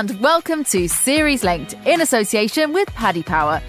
And 0.00 0.18
welcome 0.18 0.64
to 0.64 0.88
Series 0.88 1.44
Linked 1.44 1.74
in 1.84 2.00
association 2.00 2.72
with 2.72 2.88
Paddy 2.94 3.22
Power. 3.22 3.60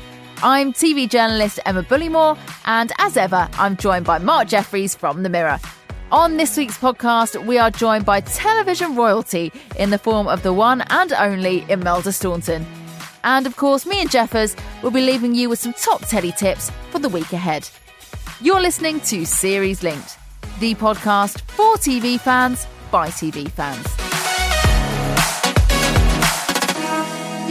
I'm 0.42 0.72
TV 0.72 1.10
journalist 1.10 1.60
Emma 1.66 1.84
Bullimore, 1.84 2.38
and 2.64 2.90
as 3.00 3.18
ever, 3.18 3.50
I'm 3.56 3.76
joined 3.76 4.06
by 4.06 4.18
Mark 4.18 4.48
Jefferies 4.48 4.96
from 4.96 5.24
The 5.24 5.30
Mirror. 5.30 5.60
On 6.10 6.38
this 6.38 6.56
week's 6.56 6.78
podcast, 6.78 7.46
we 7.46 7.58
are 7.58 7.70
joined 7.70 8.06
by 8.06 8.22
television 8.22 8.96
royalty 8.96 9.52
in 9.76 9.90
the 9.90 9.98
form 9.98 10.30
of 10.30 10.42
the 10.42 10.54
one 10.54 10.86
and 10.90 11.12
only 11.12 11.66
Imelda 11.68 12.14
Staunton. 12.14 12.66
And 13.26 13.46
of 13.46 13.58
course, 13.58 13.86
me 13.86 14.00
and 14.00 14.10
Jeffers 14.10 14.56
will 14.82 14.92
be 14.92 15.06
leaving 15.06 15.36
you 15.36 15.50
with 15.50 15.60
some 15.60 15.74
top 15.74 16.00
Teddy 16.06 16.32
tips 16.32 16.72
for 16.92 17.00
the 17.00 17.10
week 17.10 17.34
ahead. 17.34 17.70
You're 18.40 18.62
listening 18.62 19.02
to 19.02 19.26
Series 19.26 19.84
Linked, 19.84 20.18
the 20.62 20.76
podcast 20.76 21.42
for 21.42 21.76
TV 21.76 22.18
fans 22.18 22.68
by 22.90 23.10
TV 23.10 23.52
fans. 23.52 24.01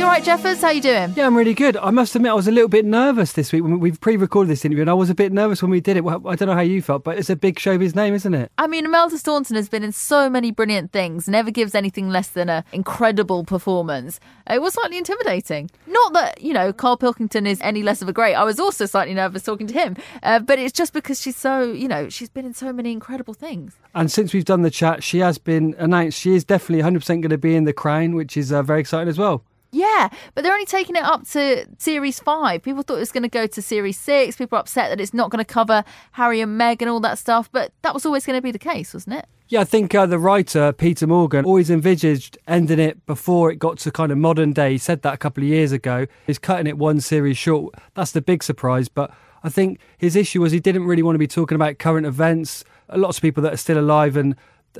You 0.01 0.07
all 0.07 0.13
right, 0.13 0.25
Jeffers? 0.25 0.63
How 0.63 0.71
you 0.71 0.81
doing? 0.81 1.13
Yeah, 1.15 1.27
I'm 1.27 1.37
really 1.37 1.53
good. 1.53 1.77
I 1.77 1.91
must 1.91 2.17
admit, 2.17 2.31
I 2.31 2.35
was 2.35 2.49
a 2.49 2.51
little 2.51 2.71
bit 2.71 2.87
nervous 2.87 3.33
this 3.35 3.53
week 3.53 3.63
when 3.63 3.81
we've 3.81 4.01
pre-recorded 4.01 4.51
this 4.51 4.65
interview, 4.65 4.81
and 4.81 4.89
I 4.89 4.95
was 4.95 5.11
a 5.11 5.15
bit 5.15 5.31
nervous 5.31 5.61
when 5.61 5.71
we 5.71 5.83
did 5.83 5.99
it. 5.99 6.05
Well, 6.05 6.27
I 6.27 6.37
don't 6.37 6.49
know 6.49 6.55
how 6.55 6.63
you 6.63 6.81
felt, 6.81 7.05
but 7.05 7.19
it's 7.19 7.29
a 7.29 7.37
big 7.37 7.57
showbiz 7.57 7.95
name, 7.95 8.15
isn't 8.15 8.33
it? 8.33 8.51
I 8.57 8.67
mean, 8.67 8.87
Imelda 8.87 9.19
Staunton 9.19 9.57
has 9.57 9.69
been 9.69 9.85
in 9.85 9.93
so 9.93 10.31
many 10.31 10.53
brilliant 10.53 10.91
things, 10.93 11.29
never 11.29 11.51
gives 11.51 11.75
anything 11.75 12.09
less 12.09 12.29
than 12.29 12.49
an 12.49 12.65
incredible 12.73 13.45
performance. 13.45 14.21
It 14.49 14.63
was 14.63 14.73
slightly 14.73 14.97
intimidating. 14.97 15.71
Not 15.87 16.15
that, 16.15 16.41
you 16.41 16.55
know, 16.55 16.73
Carl 16.73 16.97
Pilkington 16.97 17.47
is 17.47 17.61
any 17.61 17.83
less 17.83 18.01
of 18.01 18.09
a 18.09 18.13
great. 18.15 18.35
I 18.35 18.45
was 18.45 18.59
also 18.59 18.87
slightly 18.87 19.13
nervous 19.13 19.43
talking 19.43 19.67
to 19.67 19.75
him, 19.75 19.99
uh, 20.23 20.39
but 20.39 20.59
it's 20.59 20.73
just 20.73 20.95
because 20.95 21.21
she's 21.21 21.37
so, 21.37 21.73
you 21.73 21.89
know, 21.89 22.09
she's 22.09 22.31
been 22.31 22.47
in 22.47 22.55
so 22.55 22.73
many 22.73 22.93
incredible 22.93 23.35
things. 23.35 23.77
And 23.95 24.11
since 24.11 24.33
we've 24.33 24.47
done 24.47 24.63
the 24.63 24.71
chat, 24.71 25.05
she 25.05 25.19
has 25.19 25.37
been 25.37 25.75
announced 25.77 26.19
she 26.19 26.35
is 26.35 26.43
definitely 26.43 26.91
100% 26.91 27.07
going 27.07 27.29
to 27.29 27.37
be 27.37 27.55
in 27.55 27.65
The 27.65 27.75
Crown, 27.75 28.15
which 28.15 28.39
is 28.39 28.51
uh, 28.51 28.63
very 28.63 28.81
exciting 28.81 29.11
as 29.11 29.19
well. 29.19 29.45
Yeah, 29.73 30.09
but 30.35 30.43
they're 30.43 30.53
only 30.53 30.67
taking 30.67 30.97
it 30.97 31.05
up 31.05 31.29
to 31.29 31.67
series 31.79 32.19
five. 32.19 32.63
People 32.63 32.83
thought 32.83 32.97
it 32.97 33.01
was 33.01 33.13
going 33.13 33.23
to 33.23 33.29
go 33.29 33.47
to 33.47 33.63
series 33.63 33.99
six. 33.99 34.37
People 34.37 34.59
are 34.59 34.61
upset 34.61 34.91
that 34.91 35.01
it's 35.01 35.15
not 35.15 35.31
going 35.31 35.45
to 35.45 35.51
cover 35.51 35.85
Harry 36.13 36.41
and 36.41 36.59
Meg 36.59 36.83
and 36.83 36.91
all 36.91 37.01
that 37.01 37.19
stuff, 37.19 37.49
but 37.53 37.73
that 37.83 37.95
was 37.95 38.05
always 38.05 38.27
going 38.27 38.37
to 38.37 38.43
be 38.43 38.51
the 38.51 38.59
case, 38.59 38.93
wasn't 38.93 39.17
it? 39.17 39.27
Yeah, 39.49 39.63
I 39.63 39.65
think 39.65 39.95
uh, 39.95 40.07
the 40.07 40.19
writer, 40.19 40.73
Peter 40.73 41.07
Morgan, 41.09 41.45
always 41.45 41.71
envisaged 41.71 42.39
ending 42.47 42.79
it 42.79 43.05
before 43.07 43.51
it 43.51 43.57
got 43.57 43.79
to 43.79 43.91
kind 43.91 44.13
of 44.13 44.19
modern 44.19 44.53
day. 44.53 44.73
He 44.73 44.79
said 44.79 45.03
that 45.03 45.15
a 45.15 45.17
couple 45.17 45.43
of 45.43 45.49
years 45.49 45.73
ago. 45.73 46.07
He's 46.27 46.39
cutting 46.39 46.69
it 46.69 46.79
one 46.79 47.01
series 47.01 47.37
short. 47.37 47.75
That's 47.95 48.13
the 48.13 48.21
big 48.21 48.45
surprise. 48.45 48.89
But 48.89 49.13
I 49.43 49.49
think 49.49 49.81
his 49.99 50.15
issue 50.15 50.41
was 50.41 50.53
he 50.53 50.61
didn't 50.61 50.85
really 50.85 51.03
want 51.03 51.15
to 51.15 51.21
be 51.21 51.27
talking 51.27 51.57
about 51.57 51.79
current 51.79 52.07
events. 52.07 52.65
Lots 52.95 53.19
of 53.19 53.23
people 53.23 53.43
that 53.43 53.53
are 53.53 53.57
still 53.57 53.79
alive 53.79 54.17
and 54.17 54.37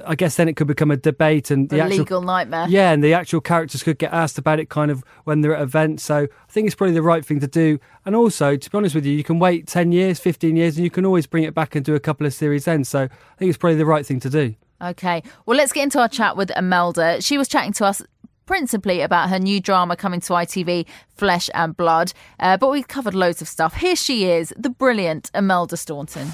I 0.07 0.15
guess 0.15 0.37
then 0.37 0.49
it 0.49 0.55
could 0.55 0.67
become 0.67 0.91
a 0.91 0.97
debate 0.97 1.51
and 1.51 1.69
the 1.69 1.79
a 1.79 1.85
actual 1.85 1.99
legal 1.99 2.23
nightmare. 2.23 2.67
Yeah, 2.69 2.93
and 2.93 3.03
the 3.03 3.13
actual 3.13 3.41
characters 3.41 3.83
could 3.83 3.99
get 3.99 4.13
asked 4.13 4.39
about 4.39 4.61
it 4.61 4.69
kind 4.69 4.91
of 4.91 5.03
when 5.25 5.41
they're 5.41 5.55
at 5.55 5.63
events. 5.63 6.05
So 6.05 6.25
I 6.25 6.53
think 6.53 6.67
it's 6.67 6.77
probably 6.77 6.95
the 6.95 7.03
right 7.03 7.25
thing 7.25 7.41
to 7.41 7.49
do. 7.49 7.79
And 8.07 8.15
also, 8.15 8.57
to 8.57 8.71
be 8.71 8.79
honest 8.79 8.95
with 8.95 9.05
you, 9.05 9.13
you 9.13 9.25
can 9.25 9.39
wait 9.39 9.67
10 9.67 9.93
years, 9.93 10.21
15 10.21 10.57
years, 10.57 10.77
and 10.77 10.85
you 10.85 10.91
can 10.91 11.05
always 11.05 11.27
bring 11.27 11.45
it 11.45 11.55
back 11.55 11.75
and 11.75 11.85
do 11.85 11.95
a 11.95 12.01
couple 12.01 12.27
of 12.27 12.33
series 12.33 12.67
then. 12.67 12.85
So 12.85 13.03
I 13.03 13.37
think 13.39 13.49
it's 13.49 13.59
probably 13.59 13.77
the 13.77 13.87
right 13.87 14.07
thing 14.07 14.21
to 14.21 14.31
do. 14.31 14.55
Okay. 14.81 15.23
Well, 15.45 15.57
let's 15.57 15.73
get 15.73 15.83
into 15.83 15.99
our 15.99 16.09
chat 16.09 16.37
with 16.37 16.51
Imelda. 16.57 17.21
She 17.21 17.37
was 17.37 17.49
chatting 17.49 17.73
to 17.75 17.85
us 17.85 18.03
principally 18.47 19.01
about 19.01 19.29
her 19.29 19.39
new 19.39 19.61
drama 19.61 19.97
coming 19.97 20.21
to 20.21 20.33
ITV, 20.33 20.87
Flesh 21.09 21.49
and 21.55 21.77
Blood. 21.77 22.13
Uh, 22.39 22.57
but 22.57 22.71
we've 22.71 22.89
covered 22.89 23.15
loads 23.15 23.43
of 23.43 23.49
stuff. 23.49 23.75
Here 23.75 23.95
she 23.97 24.27
is, 24.27 24.53
the 24.57 24.71
brilliant 24.71 25.31
Imelda 25.35 25.77
Staunton. 25.77 26.31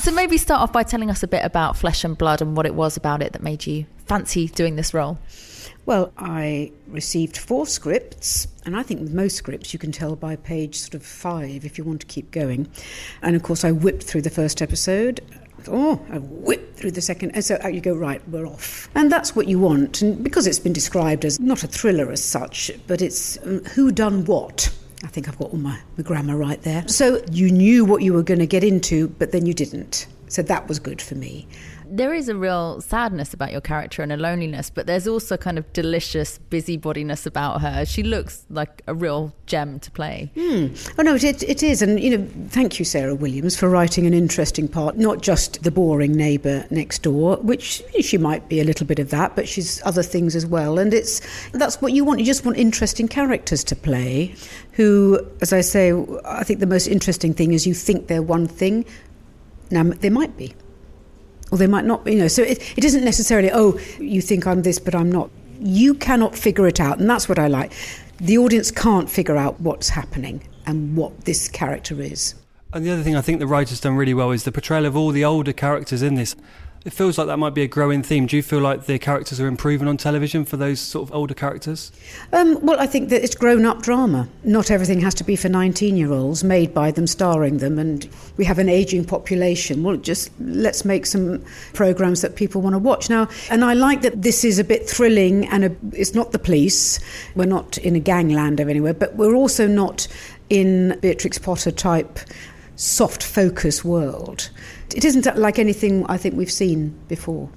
So 0.00 0.12
maybe 0.12 0.38
start 0.38 0.62
off 0.62 0.72
by 0.72 0.82
telling 0.82 1.10
us 1.10 1.22
a 1.22 1.28
bit 1.28 1.44
about 1.44 1.76
Flesh 1.76 2.04
and 2.04 2.16
Blood 2.16 2.40
and 2.40 2.56
what 2.56 2.64
it 2.64 2.74
was 2.74 2.96
about 2.96 3.22
it 3.22 3.34
that 3.34 3.42
made 3.42 3.66
you 3.66 3.84
fancy 4.06 4.48
doing 4.48 4.76
this 4.76 4.94
role. 4.94 5.18
Well, 5.84 6.10
I 6.16 6.72
received 6.88 7.36
four 7.36 7.66
scripts, 7.66 8.48
and 8.64 8.74
I 8.74 8.82
think 8.82 9.00
with 9.00 9.12
most 9.12 9.36
scripts 9.36 9.74
you 9.74 9.78
can 9.78 9.92
tell 9.92 10.16
by 10.16 10.36
page 10.36 10.76
sort 10.76 10.94
of 10.94 11.04
five 11.04 11.66
if 11.66 11.76
you 11.76 11.84
want 11.84 12.00
to 12.00 12.06
keep 12.06 12.30
going. 12.30 12.66
And 13.20 13.36
of 13.36 13.42
course, 13.42 13.62
I 13.62 13.72
whipped 13.72 14.02
through 14.02 14.22
the 14.22 14.30
first 14.30 14.62
episode. 14.62 15.20
Oh, 15.68 16.00
I 16.10 16.16
whipped 16.16 16.78
through 16.78 16.92
the 16.92 17.02
second. 17.02 17.32
And 17.32 17.44
so 17.44 17.58
you 17.68 17.82
go, 17.82 17.94
right, 17.94 18.26
we're 18.30 18.46
off. 18.46 18.88
And 18.94 19.12
that's 19.12 19.36
what 19.36 19.48
you 19.48 19.58
want. 19.58 20.00
And 20.00 20.24
because 20.24 20.46
it's 20.46 20.58
been 20.58 20.72
described 20.72 21.26
as 21.26 21.38
not 21.38 21.62
a 21.62 21.68
thriller 21.68 22.10
as 22.10 22.24
such, 22.24 22.70
but 22.86 23.02
it's 23.02 23.36
um, 23.44 23.62
who 23.64 23.92
done 23.92 24.24
what. 24.24 24.74
I 25.02 25.08
think 25.08 25.28
I've 25.28 25.38
got 25.38 25.50
all 25.50 25.58
my, 25.58 25.78
my 25.96 26.04
grammar 26.04 26.36
right 26.36 26.60
there. 26.62 26.86
So 26.88 27.22
you 27.30 27.50
knew 27.50 27.84
what 27.84 28.02
you 28.02 28.12
were 28.12 28.22
going 28.22 28.40
to 28.40 28.46
get 28.46 28.62
into, 28.62 29.08
but 29.08 29.32
then 29.32 29.46
you 29.46 29.54
didn't. 29.54 30.06
So 30.28 30.42
that 30.42 30.68
was 30.68 30.78
good 30.78 31.00
for 31.00 31.14
me. 31.14 31.48
There 31.92 32.14
is 32.14 32.28
a 32.28 32.36
real 32.36 32.80
sadness 32.80 33.34
about 33.34 33.50
your 33.50 33.60
character 33.60 34.00
and 34.00 34.12
a 34.12 34.16
loneliness, 34.16 34.70
but 34.70 34.86
there's 34.86 35.08
also 35.08 35.36
kind 35.36 35.58
of 35.58 35.70
delicious 35.72 36.38
busybodiness 36.48 37.26
about 37.26 37.62
her. 37.62 37.84
She 37.84 38.04
looks 38.04 38.46
like 38.48 38.82
a 38.86 38.94
real 38.94 39.34
gem 39.46 39.80
to 39.80 39.90
play. 39.90 40.30
Mm. 40.36 40.94
Oh 40.98 41.02
no, 41.02 41.16
it, 41.16 41.42
it 41.42 41.64
is, 41.64 41.82
and 41.82 41.98
you 41.98 42.16
know, 42.16 42.28
thank 42.48 42.78
you, 42.78 42.84
Sarah 42.84 43.16
Williams, 43.16 43.56
for 43.56 43.68
writing 43.68 44.06
an 44.06 44.14
interesting 44.14 44.68
part. 44.68 44.98
Not 44.98 45.20
just 45.20 45.64
the 45.64 45.72
boring 45.72 46.12
neighbour 46.12 46.64
next 46.70 47.02
door, 47.02 47.38
which 47.38 47.82
she 48.00 48.18
might 48.18 48.48
be 48.48 48.60
a 48.60 48.64
little 48.64 48.86
bit 48.86 49.00
of 49.00 49.10
that, 49.10 49.34
but 49.34 49.48
she's 49.48 49.82
other 49.84 50.04
things 50.04 50.36
as 50.36 50.46
well. 50.46 50.78
And 50.78 50.94
it's 50.94 51.20
that's 51.50 51.82
what 51.82 51.92
you 51.92 52.04
want. 52.04 52.20
You 52.20 52.26
just 52.26 52.44
want 52.44 52.56
interesting 52.56 53.08
characters 53.08 53.64
to 53.64 53.74
play. 53.74 54.34
Who, 54.72 55.26
as 55.40 55.52
I 55.52 55.60
say, 55.60 55.92
I 56.24 56.44
think 56.44 56.60
the 56.60 56.66
most 56.66 56.86
interesting 56.86 57.34
thing 57.34 57.52
is 57.52 57.66
you 57.66 57.74
think 57.74 58.06
they're 58.06 58.22
one 58.22 58.46
thing. 58.46 58.84
Now 59.72 59.82
they 59.82 60.10
might 60.10 60.36
be 60.36 60.54
or 61.50 61.58
they 61.58 61.66
might 61.66 61.84
not, 61.84 62.06
you 62.06 62.18
know. 62.18 62.28
So 62.28 62.42
it, 62.42 62.78
it 62.78 62.84
isn't 62.84 63.04
necessarily, 63.04 63.50
oh, 63.52 63.78
you 63.98 64.20
think 64.20 64.46
I'm 64.46 64.62
this, 64.62 64.78
but 64.78 64.94
I'm 64.94 65.10
not. 65.10 65.30
You 65.60 65.94
cannot 65.94 66.36
figure 66.36 66.66
it 66.66 66.80
out, 66.80 66.98
and 66.98 67.08
that's 67.08 67.28
what 67.28 67.38
I 67.38 67.48
like. 67.48 67.72
The 68.18 68.38
audience 68.38 68.70
can't 68.70 69.08
figure 69.10 69.36
out 69.36 69.60
what's 69.60 69.88
happening 69.88 70.46
and 70.66 70.96
what 70.96 71.24
this 71.24 71.48
character 71.48 72.00
is. 72.00 72.34
And 72.72 72.84
the 72.84 72.90
other 72.90 73.02
thing 73.02 73.16
I 73.16 73.20
think 73.20 73.40
the 73.40 73.46
writer's 73.46 73.80
done 73.80 73.96
really 73.96 74.14
well 74.14 74.30
is 74.30 74.44
the 74.44 74.52
portrayal 74.52 74.86
of 74.86 74.96
all 74.96 75.10
the 75.10 75.24
older 75.24 75.52
characters 75.52 76.02
in 76.02 76.14
this. 76.14 76.36
It 76.82 76.94
feels 76.94 77.18
like 77.18 77.26
that 77.26 77.36
might 77.36 77.52
be 77.52 77.60
a 77.60 77.68
growing 77.68 78.02
theme. 78.02 78.24
Do 78.24 78.36
you 78.36 78.42
feel 78.42 78.60
like 78.60 78.86
the 78.86 78.98
characters 78.98 79.38
are 79.38 79.46
improving 79.46 79.86
on 79.86 79.98
television 79.98 80.46
for 80.46 80.56
those 80.56 80.80
sort 80.80 81.06
of 81.06 81.14
older 81.14 81.34
characters? 81.34 81.92
Um, 82.32 82.58
well, 82.64 82.80
I 82.80 82.86
think 82.86 83.10
that 83.10 83.22
it's 83.22 83.34
grown 83.34 83.66
up 83.66 83.82
drama. 83.82 84.28
Not 84.44 84.70
everything 84.70 84.98
has 85.00 85.12
to 85.16 85.24
be 85.24 85.36
for 85.36 85.50
19 85.50 85.98
year 85.98 86.10
olds, 86.10 86.42
made 86.42 86.72
by 86.72 86.90
them, 86.90 87.06
starring 87.06 87.58
them, 87.58 87.78
and 87.78 88.08
we 88.38 88.46
have 88.46 88.58
an 88.58 88.70
ageing 88.70 89.04
population. 89.04 89.82
Well, 89.82 89.98
just 89.98 90.30
let's 90.40 90.86
make 90.86 91.04
some 91.04 91.44
programs 91.74 92.22
that 92.22 92.36
people 92.36 92.62
want 92.62 92.72
to 92.72 92.78
watch. 92.78 93.10
Now, 93.10 93.28
and 93.50 93.62
I 93.62 93.74
like 93.74 94.00
that 94.00 94.22
this 94.22 94.42
is 94.42 94.58
a 94.58 94.64
bit 94.64 94.88
thrilling 94.88 95.46
and 95.48 95.64
a, 95.66 95.76
it's 95.92 96.14
not 96.14 96.32
the 96.32 96.38
police. 96.38 96.98
We're 97.34 97.44
not 97.44 97.76
in 97.76 97.94
a 97.94 98.00
gangland 98.00 98.58
of 98.58 98.70
anywhere, 98.70 98.94
but 98.94 99.16
we're 99.16 99.34
also 99.34 99.66
not 99.66 100.08
in 100.48 100.98
Beatrix 101.00 101.38
Potter 101.38 101.70
type 101.70 102.18
soft 102.80 103.22
focus 103.22 103.84
world. 103.84 104.50
It 104.96 105.04
isn't 105.04 105.26
like 105.36 105.58
anything 105.58 106.06
I 106.06 106.16
think 106.16 106.34
we've 106.34 106.50
seen 106.50 106.98
before. 107.08 107.50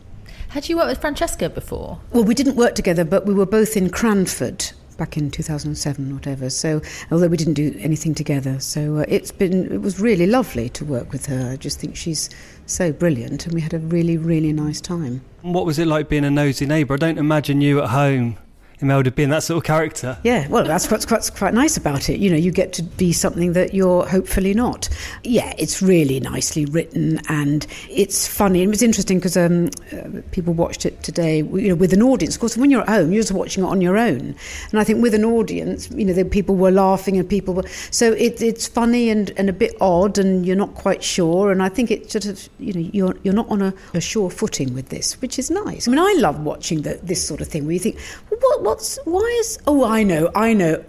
Had 0.50 0.70
you 0.70 0.76
worked 0.76 0.90
with 0.90 1.02
Francesca 1.02 1.50
before? 1.50 2.00
Well, 2.12 2.24
we 2.26 2.36
didn't 2.36 2.58
work 2.58 2.76
together, 2.76 3.04
but 3.04 3.26
we 3.26 3.34
were 3.34 3.46
both 3.46 3.76
in 3.78 3.90
Cranford 3.90 4.72
back 4.98 5.18
in 5.18 5.32
2007 5.32 6.12
or 6.12 6.16
whatever. 6.16 6.50
So, 6.50 6.82
although 7.10 7.28
we 7.28 7.38
didn't 7.38 7.56
do 7.56 7.76
anything 7.80 8.14
together, 8.14 8.60
so 8.60 8.98
uh, 8.98 9.06
it's 9.08 9.32
been 9.32 9.72
it 9.72 9.82
was 9.82 10.00
really 10.00 10.28
lovely 10.28 10.70
to 10.70 10.86
work 10.86 11.12
with 11.12 11.26
her. 11.28 11.52
I 11.52 11.56
just 11.56 11.80
think 11.80 11.96
she's 11.96 12.30
so 12.66 12.92
brilliant, 12.92 13.46
and 13.46 13.56
we 13.56 13.62
had 13.62 13.74
a 13.74 13.80
really 13.80 14.18
really 14.18 14.54
nice 14.54 14.80
time. 14.80 15.22
What 15.42 15.66
was 15.66 15.80
it 15.80 15.88
like 15.88 16.10
being 16.10 16.26
a 16.26 16.32
nosy 16.32 16.66
neighbour? 16.66 16.94
I 16.94 16.98
don't 16.98 17.18
imagine 17.18 17.62
you 17.62 17.82
at 17.82 17.90
home 17.90 18.38
Imelda 18.80 19.12
being 19.12 19.30
that 19.30 19.44
sort 19.44 19.58
of 19.58 19.64
character. 19.64 20.18
Yeah, 20.24 20.48
well, 20.48 20.64
that's 20.64 20.90
what's 20.90 21.06
quite, 21.06 21.30
quite 21.36 21.54
nice 21.54 21.78
about 21.78 22.10
it. 22.10 22.20
You 22.20 22.30
know, 22.30 22.36
you 22.36 22.52
get 22.52 22.74
to 22.74 22.84
be 22.84 23.14
something 23.14 23.54
that 23.54 23.74
you're 23.74 24.06
hopefully 24.06 24.54
not. 24.54 24.90
Yeah, 25.24 25.54
it's 25.58 25.82
really 25.82 26.20
nicely 26.20 26.66
written 26.66 27.20
and 27.30 27.66
it's 27.90 28.28
funny. 28.28 28.62
And 28.62 28.70
it 28.70 28.72
was 28.72 28.84
interesting 28.84 29.20
because 29.20 29.38
um, 29.38 29.70
uh, 29.92 30.22
people 30.32 30.54
watched 30.54 30.86
it 30.86 31.02
today, 31.04 31.38
you 31.38 31.70
know, 31.70 31.76
with 31.76 31.94
an 31.94 32.02
audience. 32.02 32.36
Of 32.36 32.42
course, 32.42 32.58
when 32.58 32.70
you're 32.70 32.82
at 32.82 32.90
home, 32.90 33.12
you're 33.12 33.24
just 33.24 33.32
watching 33.32 33.64
it 33.64 33.68
on 33.68 33.82
your 33.82 33.98
own. 33.98 34.36
And 34.72 34.80
I 34.80 34.84
think 34.84 35.02
with 35.02 35.14
an 35.14 35.24
audience, 35.24 35.90
you 35.92 36.06
know, 36.06 36.14
the 36.14 36.26
people 36.26 36.56
were 36.56 36.72
laughing 36.72 37.18
and 37.18 37.30
people 37.30 37.54
were. 37.54 37.68
So 37.92 38.12
it, 38.14 38.42
it's 38.42 38.68
funny 38.68 39.10
and, 39.10 39.32
and 39.38 39.50
a 39.50 39.54
bit 39.54 39.76
odd 39.80 40.18
and 40.18 40.46
you're 40.46 40.56
not 40.56 40.74
quite 40.76 41.04
sure. 41.04 41.52
And 41.52 41.64
I 41.64 41.70
think 41.70 41.92
it 41.92 42.12
sort 42.12 42.26
of, 42.26 42.50
you 42.60 42.74
know, 42.74 42.90
you're, 42.94 43.16
you're 43.24 43.34
not 43.34 43.50
on 43.50 43.62
a, 43.62 43.74
a 43.94 44.02
sure 44.02 44.30
footing 44.30 44.74
with 44.74 44.90
this, 44.90 45.22
which 45.22 45.40
is 45.40 45.50
nice. 45.50 45.88
I 45.88 45.92
mean, 45.92 46.00
I 46.00 46.14
love 46.18 46.44
watching 46.44 46.82
the, 46.82 47.00
this 47.04 47.26
sort 47.26 47.42
of 47.42 47.48
thing 47.48 47.66
where 47.66 47.74
you 47.74 47.80
think, 47.80 48.00
what, 48.40 48.62
what 48.62 48.62
what's 48.64 49.00
why 49.06 49.38
is 49.40 49.60
oh 49.68 49.84
I 49.84 50.04
know 50.04 50.32
I 50.36 50.54
know. 50.54 50.84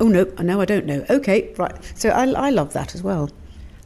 Oh 0.00 0.08
no 0.08 0.24
no 0.40 0.60
I 0.60 0.64
don't 0.64 0.86
know. 0.86 1.04
Okay 1.10 1.54
right. 1.56 1.76
So 1.94 2.10
I, 2.10 2.26
I 2.26 2.50
love 2.50 2.72
that 2.72 2.94
as 2.94 3.02
well. 3.02 3.30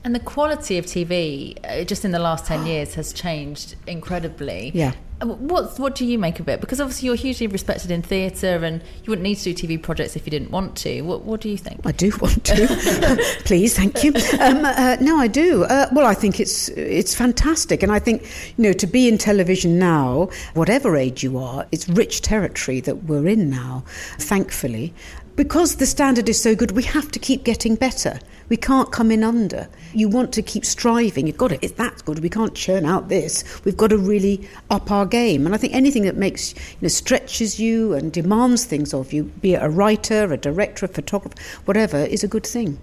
And 0.05 0.15
the 0.15 0.21
quality 0.21 0.79
of 0.79 0.87
TV 0.87 1.57
uh, 1.65 1.85
just 1.85 2.05
in 2.05 2.11
the 2.11 2.19
last 2.19 2.45
10 2.47 2.67
years 2.67 2.95
has 2.95 3.13
changed 3.13 3.77
incredibly. 3.87 4.73
Yeah 4.75 4.93
what 5.25 5.79
what 5.79 5.95
do 5.95 6.05
you 6.05 6.19
make 6.19 6.41
of 6.41 6.49
it? 6.49 6.61
Because 6.61 6.81
obviously 6.81 7.07
you're 7.07 7.17
hugely 7.17 7.47
respected 7.47 7.91
in 7.91 8.03
theatre 8.03 8.65
and 8.65 8.83
you 8.83 9.11
wouldn't 9.11 9.23
need 9.23 9.37
to 9.37 9.53
do 9.53 9.55
TV 9.55 9.81
projects 9.81 10.17
if 10.17 10.27
you 10.27 10.31
didn't 10.31 10.51
want 10.51 10.77
to. 10.79 11.03
What 11.03 11.23
what 11.25 11.41
do 11.41 11.49
you 11.49 11.59
think? 11.59 11.81
I 11.85 11.93
do 11.93 12.13
want 12.21 12.45
to. 12.45 13.37
Please 13.45 13.77
thank 13.77 14.05
you. 14.05 14.13
Um, 14.41 14.65
uh, 14.65 14.97
no 15.01 15.17
I 15.17 15.29
do. 15.29 15.65
Uh, 15.65 15.87
well 15.93 16.07
I 16.07 16.15
think 16.15 16.41
it's 16.41 16.69
it's 16.71 17.15
fantastic. 17.15 17.83
And 17.83 17.93
I 17.93 17.99
think 17.99 18.23
you 18.57 18.65
know 18.65 18.73
to 18.73 18.87
be 18.87 19.09
in 19.09 19.19
television 19.19 19.79
now 19.79 20.29
whatever 20.55 20.97
age 20.97 21.23
you 21.23 21.39
are 21.39 21.67
it's 21.73 21.89
rich 21.89 22.23
territory 22.23 22.81
that 22.81 23.05
we're 23.05 23.29
in 23.29 23.51
now 23.51 23.85
thankfully 24.19 24.95
because 25.37 25.77
the 25.77 25.87
standard 25.87 26.29
is 26.29 26.41
so 26.41 26.55
good 26.55 26.73
we 26.73 26.83
have 26.83 27.11
to 27.11 27.19
keep 27.19 27.45
getting 27.45 27.75
better 27.75 28.19
we 28.53 28.59
can't 28.59 28.93
come 28.93 29.11
in 29.11 29.25
under. 29.25 29.67
You 29.95 30.11
want 30.11 30.35
to 30.35 30.43
keep 30.43 30.67
striving. 30.67 31.27
You've 31.27 31.39
got 31.39 31.49
to, 31.49 31.65
it's 31.65 31.73
that 31.79 32.05
good. 32.05 32.19
We 32.19 32.29
can't 32.29 32.55
churn 32.55 32.85
out 32.85 33.09
this. 33.09 33.45
We've 33.65 33.79
got 33.79 33.89
to 33.89 33.97
really 33.97 34.47
up 34.69 34.91
our 34.91 35.07
game. 35.07 35.47
And 35.47 35.55
I 35.55 35.59
think 35.59 35.75
anything 35.75 36.03
that 36.03 36.17
makes, 36.17 36.53
you 36.55 36.83
know, 36.83 36.89
stretches 36.89 37.59
you 37.59 37.95
and 37.95 38.13
demands 38.13 38.67
things 38.67 38.93
of 38.93 39.11
you, 39.15 39.25
be 39.25 39.55
it 39.55 39.63
a 39.63 39.71
writer, 39.71 40.31
a 40.31 40.37
director, 40.37 40.85
a 40.85 40.89
photographer, 40.91 41.35
whatever, 41.65 41.97
is 41.97 42.23
a 42.23 42.29
good 42.29 42.47
thing. 42.47 42.77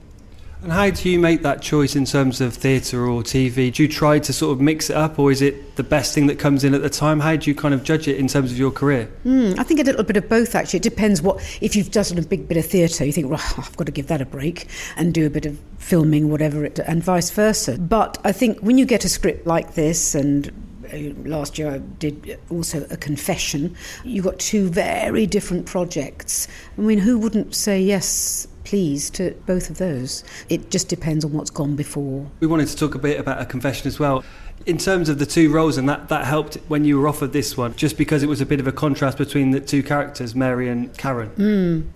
And 0.61 0.73
how 0.73 0.89
do 0.89 1.09
you 1.09 1.19
make 1.19 1.41
that 1.43 1.61
choice 1.61 1.95
in 1.95 2.03
terms 2.03 2.41
of 2.41 2.53
theatre 2.53 3.07
or 3.07 3.23
TV? 3.23 3.73
Do 3.73 3.83
you 3.83 3.87
try 3.87 4.19
to 4.19 4.33
sort 4.33 4.51
of 4.51 4.59
mix 4.59 4.89
it 4.89 4.97
up, 4.97 5.17
or 5.17 5.31
is 5.31 5.41
it 5.41 5.77
the 5.77 5.83
best 5.83 6.13
thing 6.13 6.27
that 6.27 6.37
comes 6.37 6.65
in 6.65 6.73
at 6.73 6.81
the 6.81 6.89
time? 6.89 7.21
How 7.21 7.37
do 7.37 7.49
you 7.49 7.55
kind 7.55 7.73
of 7.73 7.81
judge 7.81 8.09
it 8.09 8.17
in 8.17 8.27
terms 8.27 8.51
of 8.51 8.57
your 8.57 8.69
career? 8.69 9.09
Mm, 9.25 9.57
I 9.57 9.63
think 9.63 9.79
a 9.79 9.83
little 9.83 10.03
bit 10.03 10.17
of 10.17 10.27
both, 10.27 10.55
actually. 10.55 10.77
It 10.77 10.83
depends 10.83 11.21
what, 11.21 11.37
if 11.61 11.77
you've 11.77 11.91
done 11.91 12.17
a 12.17 12.21
big 12.21 12.49
bit 12.49 12.57
of 12.57 12.65
theatre, 12.65 13.05
you 13.05 13.13
think, 13.13 13.29
well, 13.29 13.41
I've 13.57 13.77
got 13.77 13.85
to 13.85 13.93
give 13.93 14.07
that 14.07 14.21
a 14.21 14.25
break 14.25 14.67
and 14.97 15.13
do 15.13 15.25
a 15.25 15.29
bit 15.29 15.45
of 15.45 15.57
filming, 15.77 16.29
whatever, 16.29 16.65
it, 16.65 16.77
and 16.79 17.01
vice 17.01 17.29
versa. 17.29 17.77
But 17.77 18.17
I 18.25 18.33
think 18.33 18.59
when 18.59 18.77
you 18.77 18.85
get 18.85 19.05
a 19.05 19.09
script 19.09 19.47
like 19.47 19.75
this 19.75 20.13
and 20.13 20.51
uh, 20.93 20.97
last 21.27 21.57
year 21.57 21.71
I 21.71 21.77
did 21.77 22.37
also 22.49 22.85
a 22.89 22.97
confession. 22.97 23.75
You 24.03 24.21
got 24.21 24.39
two 24.39 24.67
very 24.67 25.25
different 25.25 25.67
projects. 25.67 26.47
I 26.77 26.81
mean, 26.81 26.99
who 26.99 27.17
wouldn't 27.17 27.55
say 27.55 27.81
yes 27.81 28.47
pleased 28.69 29.15
to 29.15 29.31
both 29.47 29.71
of 29.71 29.79
those. 29.79 30.23
It 30.47 30.69
just 30.69 30.89
depends 30.89 31.25
on 31.25 31.33
what's 31.33 31.49
gone 31.49 31.75
before. 31.75 32.29
We 32.39 32.45
wanted 32.45 32.67
to 32.67 32.77
talk 32.77 32.93
a 32.93 32.99
bit 32.99 33.19
about 33.19 33.41
a 33.41 33.45
confession 33.45 33.87
as 33.87 33.99
well. 33.99 34.23
In 34.67 34.77
terms 34.77 35.09
of 35.09 35.17
the 35.17 35.25
two 35.25 35.51
roles, 35.51 35.77
and 35.77 35.89
that, 35.89 36.09
that 36.09 36.25
helped 36.25 36.55
when 36.67 36.85
you 36.85 36.99
were 36.99 37.07
offered 37.07 37.33
this 37.33 37.57
one, 37.57 37.73
just 37.75 37.97
because 37.97 38.21
it 38.21 38.29
was 38.29 38.41
a 38.41 38.45
bit 38.45 38.59
of 38.59 38.67
a 38.67 38.71
contrast 38.71 39.17
between 39.17 39.49
the 39.51 39.59
two 39.59 39.81
characters, 39.81 40.35
Mary 40.35 40.69
and 40.69 40.95
Karen. 40.97 41.29
Mm. 41.37 41.87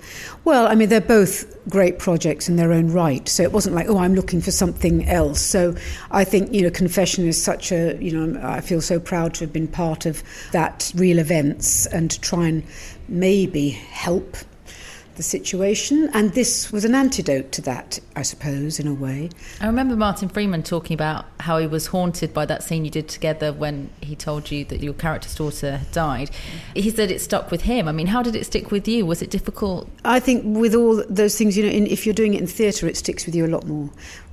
Well, 0.46 0.66
I 0.66 0.74
mean, 0.74 0.90
they're 0.90 1.02
both 1.02 1.46
great 1.70 2.00
projects 2.00 2.50
in 2.50 2.56
their 2.56 2.74
own 2.74 2.90
right. 2.92 3.28
So 3.30 3.44
it 3.44 3.52
wasn't 3.52 3.76
like, 3.76 3.88
oh, 3.88 4.00
I'm 4.00 4.16
looking 4.16 4.42
for 4.42 4.52
something 4.52 5.08
else. 5.08 5.42
So 5.42 5.76
I 6.10 6.24
think, 6.24 6.52
you 6.54 6.64
know, 6.64 6.72
Confession 6.72 7.28
is 7.28 7.40
such 7.42 7.72
a, 7.72 8.02
you 8.02 8.12
know, 8.18 8.42
I 8.42 8.62
feel 8.62 8.82
so 8.82 9.00
proud 9.00 9.36
to 9.36 9.42
have 9.42 9.54
been 9.54 9.68
part 9.68 10.08
of 10.08 10.24
that 10.54 10.92
real 10.96 11.20
events 11.20 11.86
and 11.86 12.10
to 12.10 12.20
try 12.20 12.48
and 12.48 12.64
maybe 13.08 13.70
help 13.70 14.38
the 15.16 15.24
situation. 15.24 16.10
And 16.14 16.34
this 16.34 16.72
was 16.72 16.86
an 16.86 16.96
antidote 16.96 17.52
to 17.54 17.62
that, 17.64 18.00
I 18.16 18.22
suppose, 18.22 18.80
in 18.80 18.88
a 18.88 18.94
way. 18.94 19.30
I 19.62 19.68
remember 19.68 19.96
Martin 19.96 20.30
Freeman 20.30 20.64
talking 20.64 20.94
about 20.94 21.26
how 21.40 21.58
he 21.58 21.68
was 21.68 21.88
haunted 21.88 22.34
by 22.34 22.46
that 22.46 22.64
scene 22.64 22.86
you 22.86 22.92
did 22.92 23.08
together 23.08 23.52
when 23.52 23.90
he 24.02 24.16
told 24.16 24.52
you 24.52 24.66
that 24.66 24.82
your 24.82 24.94
character's 24.94 25.36
daughter 25.36 25.78
had 25.78 25.92
died. 25.92 26.32
He 26.74 26.90
said 26.90 27.12
it 27.12 27.22
stuck 27.22 27.52
with 27.52 27.62
him. 27.62 27.88
I 27.88 27.92
mean, 27.92 28.08
how 28.08 28.24
did 28.24 28.36
it 28.36 28.46
stick 28.46 28.72
with 28.72 28.88
you? 28.88 29.06
Was 29.06 29.22
it 29.22 29.30
difficult? 29.30 29.90
I 30.06 30.20
think 30.20 30.44
with 30.46 30.76
all 30.76 31.04
those 31.10 31.38
things, 31.38 31.58
you 31.58 31.64
know, 31.64 31.70
in, 31.70 31.88
if 31.88 32.06
you're 32.06 32.16
doing 32.16 32.34
it 32.34 32.42
in 32.42 32.48
theatre, 32.48 32.88
it 32.88 32.98
sticks 32.98 33.26
with 33.26 33.36
you 33.36 33.46
a 33.46 33.48
lot 33.48 33.66
more. 33.66 33.90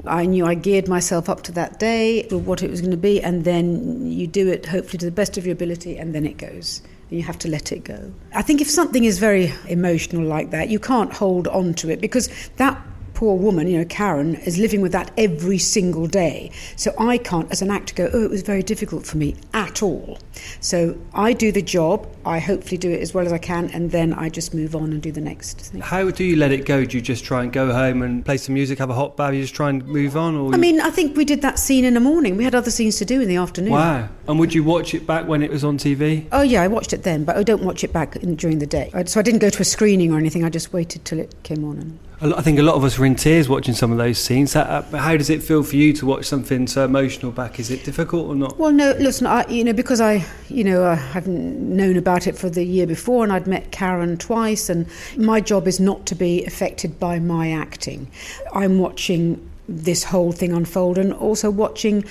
I 0.06 0.26
knew 0.26 0.46
I 0.46 0.54
geared 0.54 0.88
myself 0.88 1.28
up 1.28 1.42
to 1.42 1.52
that 1.52 1.78
day, 1.78 2.26
what 2.30 2.62
it 2.62 2.70
was 2.70 2.80
going 2.80 2.90
to 2.90 2.96
be, 2.96 3.22
and 3.22 3.44
then 3.44 4.10
you 4.10 4.26
do 4.26 4.48
it 4.48 4.66
hopefully 4.66 4.98
to 4.98 5.06
the 5.06 5.12
best 5.12 5.36
of 5.36 5.46
your 5.46 5.52
ability, 5.52 5.96
and 5.98 6.14
then 6.14 6.24
it 6.24 6.38
goes 6.38 6.82
you 7.10 7.22
have 7.22 7.38
to 7.40 7.48
let 7.48 7.72
it 7.72 7.84
go. 7.84 8.12
I 8.34 8.42
think 8.42 8.60
if 8.60 8.70
something 8.70 9.04
is 9.04 9.18
very 9.18 9.52
emotional 9.68 10.24
like 10.24 10.50
that, 10.50 10.68
you 10.68 10.78
can't 10.78 11.12
hold 11.12 11.48
on 11.48 11.74
to 11.74 11.90
it 11.90 12.00
because 12.00 12.28
that 12.56 12.80
poor 13.20 13.36
woman, 13.36 13.66
you 13.66 13.76
know, 13.76 13.84
Karen, 13.84 14.34
is 14.46 14.56
living 14.56 14.80
with 14.80 14.92
that 14.92 15.10
every 15.18 15.58
single 15.58 16.06
day. 16.06 16.50
So 16.76 16.94
I 16.98 17.18
can't, 17.18 17.52
as 17.52 17.60
an 17.60 17.70
actor, 17.70 17.94
go, 17.94 18.10
oh, 18.14 18.24
it 18.24 18.30
was 18.30 18.40
very 18.40 18.62
difficult 18.62 19.04
for 19.04 19.18
me 19.18 19.36
at 19.52 19.82
all. 19.82 20.18
So 20.60 20.98
I 21.12 21.34
do 21.34 21.52
the 21.52 21.60
job, 21.60 22.08
I 22.24 22.38
hopefully 22.38 22.78
do 22.78 22.90
it 22.90 23.02
as 23.02 23.12
well 23.12 23.26
as 23.26 23.32
I 23.34 23.36
can, 23.36 23.68
and 23.74 23.90
then 23.90 24.14
I 24.14 24.30
just 24.30 24.54
move 24.54 24.74
on 24.74 24.84
and 24.84 25.02
do 25.02 25.12
the 25.12 25.20
next 25.20 25.60
thing. 25.60 25.82
How 25.82 26.10
do 26.10 26.24
you 26.24 26.36
let 26.36 26.50
it 26.50 26.64
go? 26.64 26.86
Do 26.86 26.96
you 26.96 27.02
just 27.02 27.22
try 27.22 27.42
and 27.42 27.52
go 27.52 27.70
home 27.74 28.00
and 28.00 28.24
play 28.24 28.38
some 28.38 28.54
music, 28.54 28.78
have 28.78 28.88
a 28.88 28.94
hot 28.94 29.18
bath, 29.18 29.34
you 29.34 29.42
just 29.42 29.54
try 29.54 29.68
and 29.68 29.86
move 29.86 30.16
on? 30.16 30.34
Or 30.34 30.54
I 30.54 30.56
mean, 30.56 30.80
I 30.80 30.88
think 30.88 31.14
we 31.14 31.26
did 31.26 31.42
that 31.42 31.58
scene 31.58 31.84
in 31.84 31.92
the 31.92 32.00
morning. 32.00 32.38
We 32.38 32.44
had 32.44 32.54
other 32.54 32.70
scenes 32.70 32.96
to 33.00 33.04
do 33.04 33.20
in 33.20 33.28
the 33.28 33.36
afternoon. 33.36 33.74
Wow. 33.74 34.08
And 34.28 34.38
would 34.38 34.54
you 34.54 34.64
watch 34.64 34.94
it 34.94 35.06
back 35.06 35.28
when 35.28 35.42
it 35.42 35.50
was 35.50 35.62
on 35.62 35.76
TV? 35.76 36.26
Oh, 36.32 36.40
yeah, 36.40 36.62
I 36.62 36.68
watched 36.68 36.94
it 36.94 37.02
then, 37.02 37.24
but 37.24 37.36
I 37.36 37.42
don't 37.42 37.64
watch 37.64 37.84
it 37.84 37.92
back 37.92 38.16
in, 38.16 38.36
during 38.36 38.60
the 38.60 38.66
day. 38.66 38.90
So 39.04 39.20
I 39.20 39.22
didn't 39.22 39.40
go 39.40 39.50
to 39.50 39.60
a 39.60 39.64
screening 39.66 40.10
or 40.10 40.16
anything, 40.16 40.42
I 40.42 40.48
just 40.48 40.72
waited 40.72 41.04
till 41.04 41.18
it 41.18 41.34
came 41.42 41.66
on. 41.66 41.76
And... 41.76 41.98
I 42.22 42.42
think 42.42 42.58
a 42.58 42.62
lot 42.62 42.74
of 42.74 42.84
us 42.84 42.98
were 42.98 43.06
in 43.06 43.14
tears 43.14 43.48
watching 43.48 43.72
some 43.72 43.92
of 43.92 43.96
those 43.96 44.18
scenes. 44.18 44.54
Uh, 44.54 44.82
how 44.92 45.16
does 45.16 45.30
it 45.30 45.42
feel 45.42 45.62
for 45.62 45.76
you 45.76 45.94
to 45.94 46.04
watch 46.04 46.26
something 46.26 46.66
so 46.66 46.84
emotional 46.84 47.32
back? 47.32 47.58
Is 47.58 47.70
it 47.70 47.82
difficult 47.82 48.28
or 48.28 48.34
not? 48.34 48.58
Well, 48.58 48.72
no. 48.72 48.90
Listen, 48.98 49.26
I, 49.26 49.48
you 49.48 49.64
know, 49.64 49.72
because 49.72 50.02
I, 50.02 50.26
you 50.50 50.62
know, 50.62 50.84
I 50.84 50.96
haven't 50.96 51.58
known 51.58 51.96
about 51.96 52.26
it 52.26 52.36
for 52.36 52.50
the 52.50 52.62
year 52.62 52.86
before, 52.86 53.24
and 53.24 53.32
I'd 53.32 53.46
met 53.46 53.72
Karen 53.72 54.18
twice, 54.18 54.68
and 54.68 54.86
my 55.16 55.40
job 55.40 55.66
is 55.66 55.80
not 55.80 56.04
to 56.06 56.14
be 56.14 56.44
affected 56.44 57.00
by 57.00 57.18
my 57.18 57.52
acting. 57.52 58.10
I'm 58.52 58.78
watching 58.80 59.50
this 59.66 60.04
whole 60.04 60.32
thing 60.32 60.52
unfold, 60.52 60.98
and 60.98 61.14
also 61.14 61.48
watching 61.48 62.04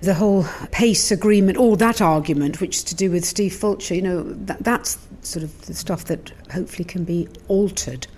the 0.00 0.14
whole 0.14 0.46
PACE 0.72 1.12
agreement, 1.12 1.58
all 1.58 1.76
that 1.76 2.00
argument, 2.00 2.60
which 2.60 2.78
is 2.78 2.84
to 2.84 2.96
do 2.96 3.12
with 3.12 3.24
Steve 3.24 3.54
Fulcher. 3.54 3.94
You 3.94 4.02
know, 4.02 4.22
that, 4.24 4.64
that's 4.64 4.98
sort 5.22 5.44
of 5.44 5.66
the 5.66 5.74
stuff 5.74 6.06
that 6.06 6.32
hopefully 6.50 6.84
can 6.84 7.04
be 7.04 7.28
altered 7.46 8.08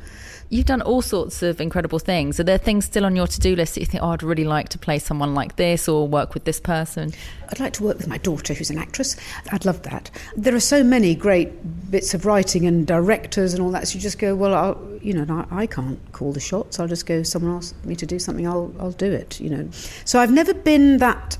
You've 0.52 0.66
done 0.66 0.82
all 0.82 1.00
sorts 1.00 1.44
of 1.44 1.60
incredible 1.60 2.00
things. 2.00 2.40
Are 2.40 2.42
there 2.42 2.58
things 2.58 2.84
still 2.84 3.04
on 3.04 3.14
your 3.14 3.28
to 3.28 3.38
do 3.38 3.54
list 3.54 3.76
that 3.76 3.82
you 3.82 3.86
think, 3.86 4.02
oh, 4.02 4.08
I'd 4.08 4.24
really 4.24 4.42
like 4.42 4.68
to 4.70 4.78
play 4.78 4.98
someone 4.98 5.32
like 5.32 5.54
this 5.54 5.88
or 5.88 6.08
work 6.08 6.34
with 6.34 6.42
this 6.42 6.58
person? 6.58 7.12
I'd 7.48 7.60
like 7.60 7.72
to 7.74 7.84
work 7.84 7.98
with 7.98 8.08
my 8.08 8.18
daughter, 8.18 8.52
who's 8.52 8.68
an 8.68 8.76
actress. 8.76 9.14
I'd 9.52 9.64
love 9.64 9.82
that. 9.84 10.10
There 10.36 10.52
are 10.52 10.60
so 10.60 10.82
many 10.82 11.14
great 11.14 11.52
bits 11.88 12.14
of 12.14 12.26
writing 12.26 12.66
and 12.66 12.84
directors 12.84 13.54
and 13.54 13.62
all 13.62 13.70
that. 13.70 13.86
So 13.86 13.94
you 13.94 14.00
just 14.00 14.18
go, 14.18 14.34
well, 14.34 14.52
I'll, 14.52 14.98
you 15.00 15.12
know, 15.12 15.46
I, 15.52 15.62
I 15.62 15.66
can't 15.66 16.00
call 16.10 16.32
the 16.32 16.40
shots. 16.40 16.80
I'll 16.80 16.88
just 16.88 17.06
go, 17.06 17.22
someone 17.22 17.54
asks 17.54 17.84
me 17.84 17.94
to 17.94 18.04
do 18.04 18.18
something, 18.18 18.44
I'll, 18.44 18.74
I'll 18.80 18.90
do 18.90 19.12
it, 19.12 19.40
you 19.40 19.50
know. 19.50 19.68
So 20.04 20.18
I've 20.18 20.32
never 20.32 20.52
been 20.52 20.98
that 20.98 21.38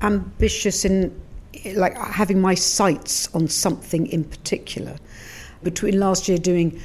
ambitious 0.00 0.86
in 0.86 1.14
like 1.74 1.94
having 1.98 2.40
my 2.40 2.54
sights 2.54 3.32
on 3.34 3.46
something 3.48 4.06
in 4.06 4.24
particular. 4.24 4.96
Between 5.62 6.00
last 6.00 6.28
year 6.28 6.38
doing 6.38 6.80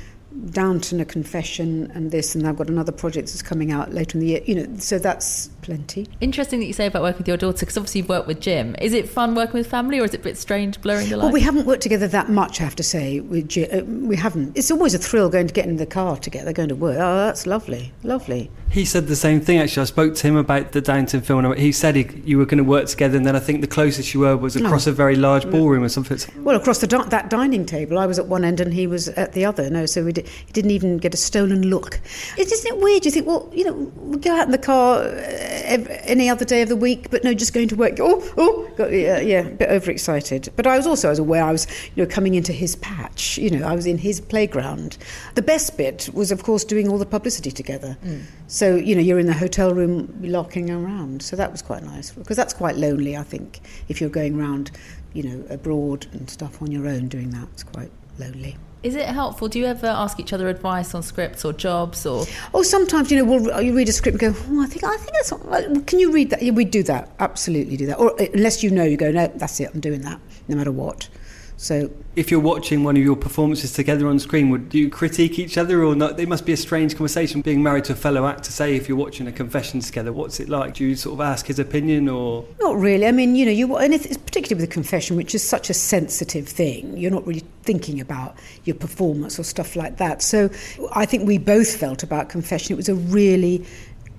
Downton 0.52 1.00
a 1.00 1.06
confession 1.06 1.92
and 1.94 2.12
this, 2.12 2.36
and 2.36 2.48
I've 2.48 2.58
got 2.58 2.70
another 2.70 2.92
project 2.92 3.30
that's 3.30 3.42
coming 3.42 3.72
out 3.72 3.94
later 3.94 4.18
in 4.18 4.22
the 4.22 4.28
year. 4.28 4.42
You 4.46 4.56
know, 4.56 4.78
so 4.78 5.00
that's 5.00 5.50
plenty. 5.68 6.08
Interesting 6.22 6.60
that 6.62 6.66
you 6.66 6.72
say 6.74 6.86
about 6.88 7.02
working 7.02 7.18
with 7.20 7.28
your 7.28 7.36
daughter 7.36 7.60
because 7.66 7.76
obviously 7.78 8.00
you've 8.00 8.08
worked 8.10 8.26
with 8.26 8.40
Jim. 8.40 8.74
Is 8.82 8.94
it 8.94 9.10
fun 9.10 9.36
working 9.36 9.54
with 9.56 9.68
family 9.70 10.00
or 10.00 10.06
is 10.06 10.14
it 10.14 10.22
a 10.22 10.24
bit 10.24 10.38
strange 10.38 10.80
blurring 10.82 11.10
the 11.10 11.18
lines? 11.18 11.26
Well, 11.26 11.34
we 11.34 11.42
haven't 11.42 11.66
worked 11.66 11.84
together 11.84 12.08
that 12.08 12.30
much, 12.30 12.62
I 12.62 12.64
have 12.64 12.76
to 12.78 12.84
say. 12.84 13.20
With 13.20 13.50
Jim. 13.50 13.68
Uh, 13.72 13.84
we 14.08 14.16
haven't. 14.16 14.56
It's 14.58 14.72
always 14.72 14.94
a 14.94 14.98
thrill 14.98 15.30
going 15.30 15.48
to 15.48 15.54
get 15.54 15.68
in 15.68 15.76
the 15.76 15.86
car 15.86 16.16
together, 16.16 16.54
going 16.54 16.70
to 16.70 16.76
work. 16.76 16.98
Oh, 16.98 17.18
that's 17.26 17.46
lovely, 17.46 17.92
lovely. 18.04 18.50
He 18.70 18.86
said 18.86 19.08
the 19.08 19.16
same 19.16 19.42
thing 19.42 19.60
actually. 19.60 19.82
I 19.82 19.86
spoke 19.86 20.16
to 20.16 20.28
him 20.28 20.38
about 20.38 20.72
the 20.72 20.82
Downton 20.82 21.22
film. 21.22 21.44
And 21.44 21.58
he 21.60 21.72
said 21.74 21.96
he, 21.96 22.08
you 22.26 22.38
were 22.38 22.46
going 22.46 22.58
to 22.60 22.64
work 22.64 22.88
together, 22.88 23.18
and 23.18 23.26
then 23.26 23.36
I 23.36 23.40
think 23.40 23.60
the 23.60 23.68
closest 23.68 24.14
you 24.14 24.22
were 24.22 24.38
was 24.38 24.56
across 24.56 24.86
No. 24.88 24.94
a 24.94 24.96
very 24.96 25.16
large 25.18 25.50
ballroom 25.52 25.84
or 25.84 25.90
something. 25.90 26.18
Well, 26.44 26.56
across 26.56 26.80
the 26.80 26.88
that 26.88 27.30
dining 27.30 27.66
table, 27.66 28.00
I 28.00 28.06
was 28.06 28.18
at 28.20 28.28
one 28.28 28.44
end 28.46 28.62
and 28.62 28.74
he 28.74 28.88
was 28.88 29.10
at 29.10 29.34
the 29.34 29.44
other. 29.46 29.70
No, 29.70 29.86
so 29.86 30.04
we 30.06 30.14
di- 30.14 30.26
he 30.46 30.54
didn't 30.54 30.72
even 30.72 30.98
get 30.98 31.14
a 31.14 31.18
stolen 31.18 31.64
look. 31.70 32.00
It, 32.38 32.50
isn't 32.52 32.68
it 32.74 32.78
weird? 32.82 33.04
You 33.06 33.12
think, 33.12 33.28
well, 33.28 33.50
you 33.54 33.66
know, 33.66 33.74
we 33.74 34.18
go 34.18 34.34
out 34.36 34.46
in 34.46 34.52
the 34.52 34.58
car 34.58 35.00
uh, 35.04 35.08
ev- 35.08 35.57
any 35.58 36.30
other 36.30 36.46
day 36.46 36.62
of 36.62 36.70
the 36.70 36.76
week, 36.76 37.10
but 37.10 37.24
no, 37.24 37.34
just 37.34 37.54
going 37.54 37.68
to 37.70 37.76
work. 37.76 37.98
Oh, 38.00 38.24
oh, 38.38 38.70
got, 38.76 38.92
yeah, 38.92 39.20
yeah, 39.20 39.42
a 39.42 39.50
bit 39.50 39.70
overexcited. 39.70 40.50
But 40.56 40.68
I 40.68 40.78
was 40.78 40.88
also 40.88 41.08
I 41.08 41.12
was 41.12 41.20
aware 41.20 41.44
I 41.44 41.52
was, 41.52 41.68
you 41.96 42.04
know, 42.04 42.10
coming 42.10 42.36
into 42.36 42.54
his 42.54 42.76
patch. 42.78 43.38
You 43.38 43.50
know, 43.50 43.68
I 43.68 43.76
was 43.76 43.86
in 43.86 43.98
his 43.98 44.22
playground. 44.22 44.98
The 45.36 45.42
best 45.42 45.78
bit 45.78 46.10
was, 46.14 46.32
of 46.32 46.44
course, 46.44 46.64
doing 46.64 46.88
all 46.88 46.98
the 46.98 47.06
publicity 47.06 47.52
together. 47.52 47.98
Mm. 48.04 48.24
So 48.48 48.76
you 48.76 48.96
know, 48.96 49.02
you're 49.02 49.20
in 49.20 49.28
the 49.28 49.34
hotel 49.34 49.74
room 49.74 50.14
locking 50.22 50.70
around. 50.70 51.22
So 51.22 51.36
that 51.36 51.52
was 51.52 51.62
quite 51.62 51.84
nice 51.84 52.12
because 52.12 52.38
that's 52.38 52.54
quite 52.54 52.76
lonely. 52.76 53.18
I 53.18 53.24
think 53.24 53.62
if 53.90 54.00
you're 54.00 54.10
going 54.10 54.40
around, 54.40 54.72
you 55.18 55.24
know, 55.24 55.44
abroad 55.50 56.06
and 56.14 56.30
stuff 56.30 56.62
on 56.62 56.70
your 56.70 56.88
own, 56.88 57.08
doing 57.08 57.32
that, 57.32 57.48
it's 57.54 57.64
quite 57.64 57.90
lonely. 58.20 58.56
Is 58.84 58.94
it 58.96 59.08
helpful? 59.08 59.48
Do 59.48 59.58
you 59.58 59.66
ever 59.66 59.88
ask 59.88 60.20
each 60.20 60.32
other 60.32 60.48
advice 60.48 60.94
on 60.94 61.02
scripts 61.02 61.44
or 61.44 61.52
jobs 61.52 62.06
or 62.06 62.26
Oh, 62.54 62.62
sometimes 62.62 63.12
you 63.12 63.18
know, 63.18 63.26
we'll 63.26 63.62
you 63.62 63.76
read 63.76 63.90
a 63.90 63.92
script 63.92 64.22
and 64.22 64.36
go, 64.36 64.40
oh, 64.52 64.62
I 64.62 64.68
think 64.68 64.84
I 64.84 64.96
think 64.98 65.12
that's. 65.14 65.32
well, 65.34 65.82
Can 65.82 65.98
you 65.98 66.12
read 66.12 66.30
that? 66.30 66.44
Yeah, 66.44 66.52
we 66.52 66.64
do 66.64 66.84
that. 66.84 67.10
Absolutely 67.20 67.76
do 67.76 67.88
that. 67.88 67.98
Or 67.98 68.14
uh, 68.22 68.26
unless 68.36 68.62
you 68.64 68.70
know, 68.70 68.84
you 68.84 68.96
go, 68.96 69.12
no, 69.12 69.26
that's 69.36 69.60
it. 69.60 69.72
I'm 69.74 69.80
doing 69.80 70.02
that, 70.02 70.20
no 70.48 70.56
matter 70.56 70.72
what. 70.72 71.10
So 71.58 71.90
If 72.16 72.30
you're 72.30 72.40
watching 72.40 72.84
one 72.84 72.96
of 72.98 73.04
your 73.04 73.16
performances 73.16 73.74
together 73.74 74.08
on 74.08 74.20
screen, 74.20 74.52
would 74.52 74.76
you 74.76 74.92
critique 74.92 75.40
each 75.40 75.58
other 75.58 75.84
or 75.84 75.96
not? 75.96 76.20
It 76.20 76.30
must 76.30 76.46
be 76.46 76.54
a 76.54 76.58
strange 76.58 76.96
conversation 76.96 77.42
being 77.42 77.64
married 77.64 77.86
to 77.86 77.94
a 77.94 77.96
fellow 77.96 78.28
actor. 78.28 78.52
Say, 78.52 78.76
if 78.76 78.88
you're 78.88 78.98
watching 78.98 79.26
a 79.28 79.32
confession 79.32 79.80
together, 79.80 80.14
what's 80.14 80.40
it 80.40 80.50
like? 80.50 80.76
Do 80.76 80.86
you 80.86 80.96
sort 80.96 81.16
of 81.16 81.22
ask 81.22 81.48
his 81.48 81.58
opinion 81.58 82.10
or? 82.10 82.46
Not 82.60 82.78
really. 82.78 83.08
I 83.08 83.12
mean, 83.12 83.36
you 83.36 83.44
know, 83.44 83.52
you 83.52 83.76
and 83.76 83.92
it's 83.92 84.18
particularly 84.18 84.62
with 84.62 84.70
a 84.70 84.74
confession, 84.74 85.18
which 85.18 85.34
is 85.34 85.44
such 85.44 85.72
a 85.72 85.74
sensitive 85.74 86.48
thing. 86.48 86.96
You're 86.96 87.12
not 87.12 87.26
really 87.26 87.44
thinking 87.64 88.00
about 88.00 88.36
your 88.66 88.76
performance 88.76 89.40
or 89.40 89.44
stuff 89.44 89.76
like 89.76 89.98
that. 89.98 90.22
So, 90.22 90.52
I 90.94 91.08
think 91.08 91.28
we 91.28 91.40
both 91.40 91.76
felt 91.76 92.04
about 92.04 92.30
confession. 92.30 92.74
It 92.74 92.78
was 92.78 92.90
a 92.90 92.96
really 92.96 93.66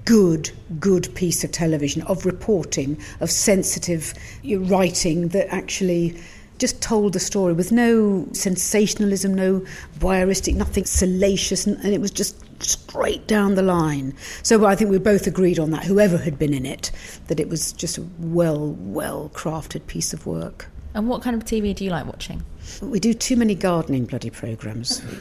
good, 0.04 0.50
good 0.80 1.14
piece 1.14 1.44
of 1.44 1.52
television, 1.52 2.02
of 2.02 2.26
reporting, 2.26 2.98
of 3.20 3.30
sensitive 3.30 4.14
writing 4.44 5.28
that 5.28 5.46
actually 5.54 6.16
just 6.58 6.82
told 6.82 7.12
the 7.12 7.20
story 7.20 7.52
with 7.52 7.72
no 7.72 8.26
sensationalism, 8.32 9.34
no 9.34 9.64
voyeuristic, 9.98 10.54
nothing 10.54 10.84
salacious, 10.84 11.66
and, 11.66 11.84
it 11.84 12.00
was 12.00 12.10
just 12.10 12.36
straight 12.62 13.26
down 13.26 13.54
the 13.54 13.62
line. 13.62 14.14
So 14.42 14.66
I 14.66 14.74
think 14.74 14.90
we 14.90 14.98
both 14.98 15.26
agreed 15.26 15.58
on 15.58 15.70
that, 15.70 15.84
whoever 15.84 16.18
had 16.18 16.38
been 16.38 16.52
in 16.52 16.66
it, 16.66 16.90
that 17.28 17.40
it 17.40 17.48
was 17.48 17.72
just 17.72 17.98
a 17.98 18.06
well, 18.18 18.72
well 18.80 19.30
crafted 19.34 19.86
piece 19.86 20.12
of 20.12 20.26
work. 20.26 20.68
And 20.98 21.08
what 21.08 21.22
kind 21.22 21.36
of 21.36 21.44
TV 21.44 21.72
do 21.76 21.84
you 21.84 21.90
like 21.90 22.06
watching? 22.06 22.42
We 22.82 22.98
do 22.98 23.14
too 23.14 23.36
many 23.36 23.54
gardening 23.54 24.04
bloody 24.04 24.30
programmes. 24.30 25.00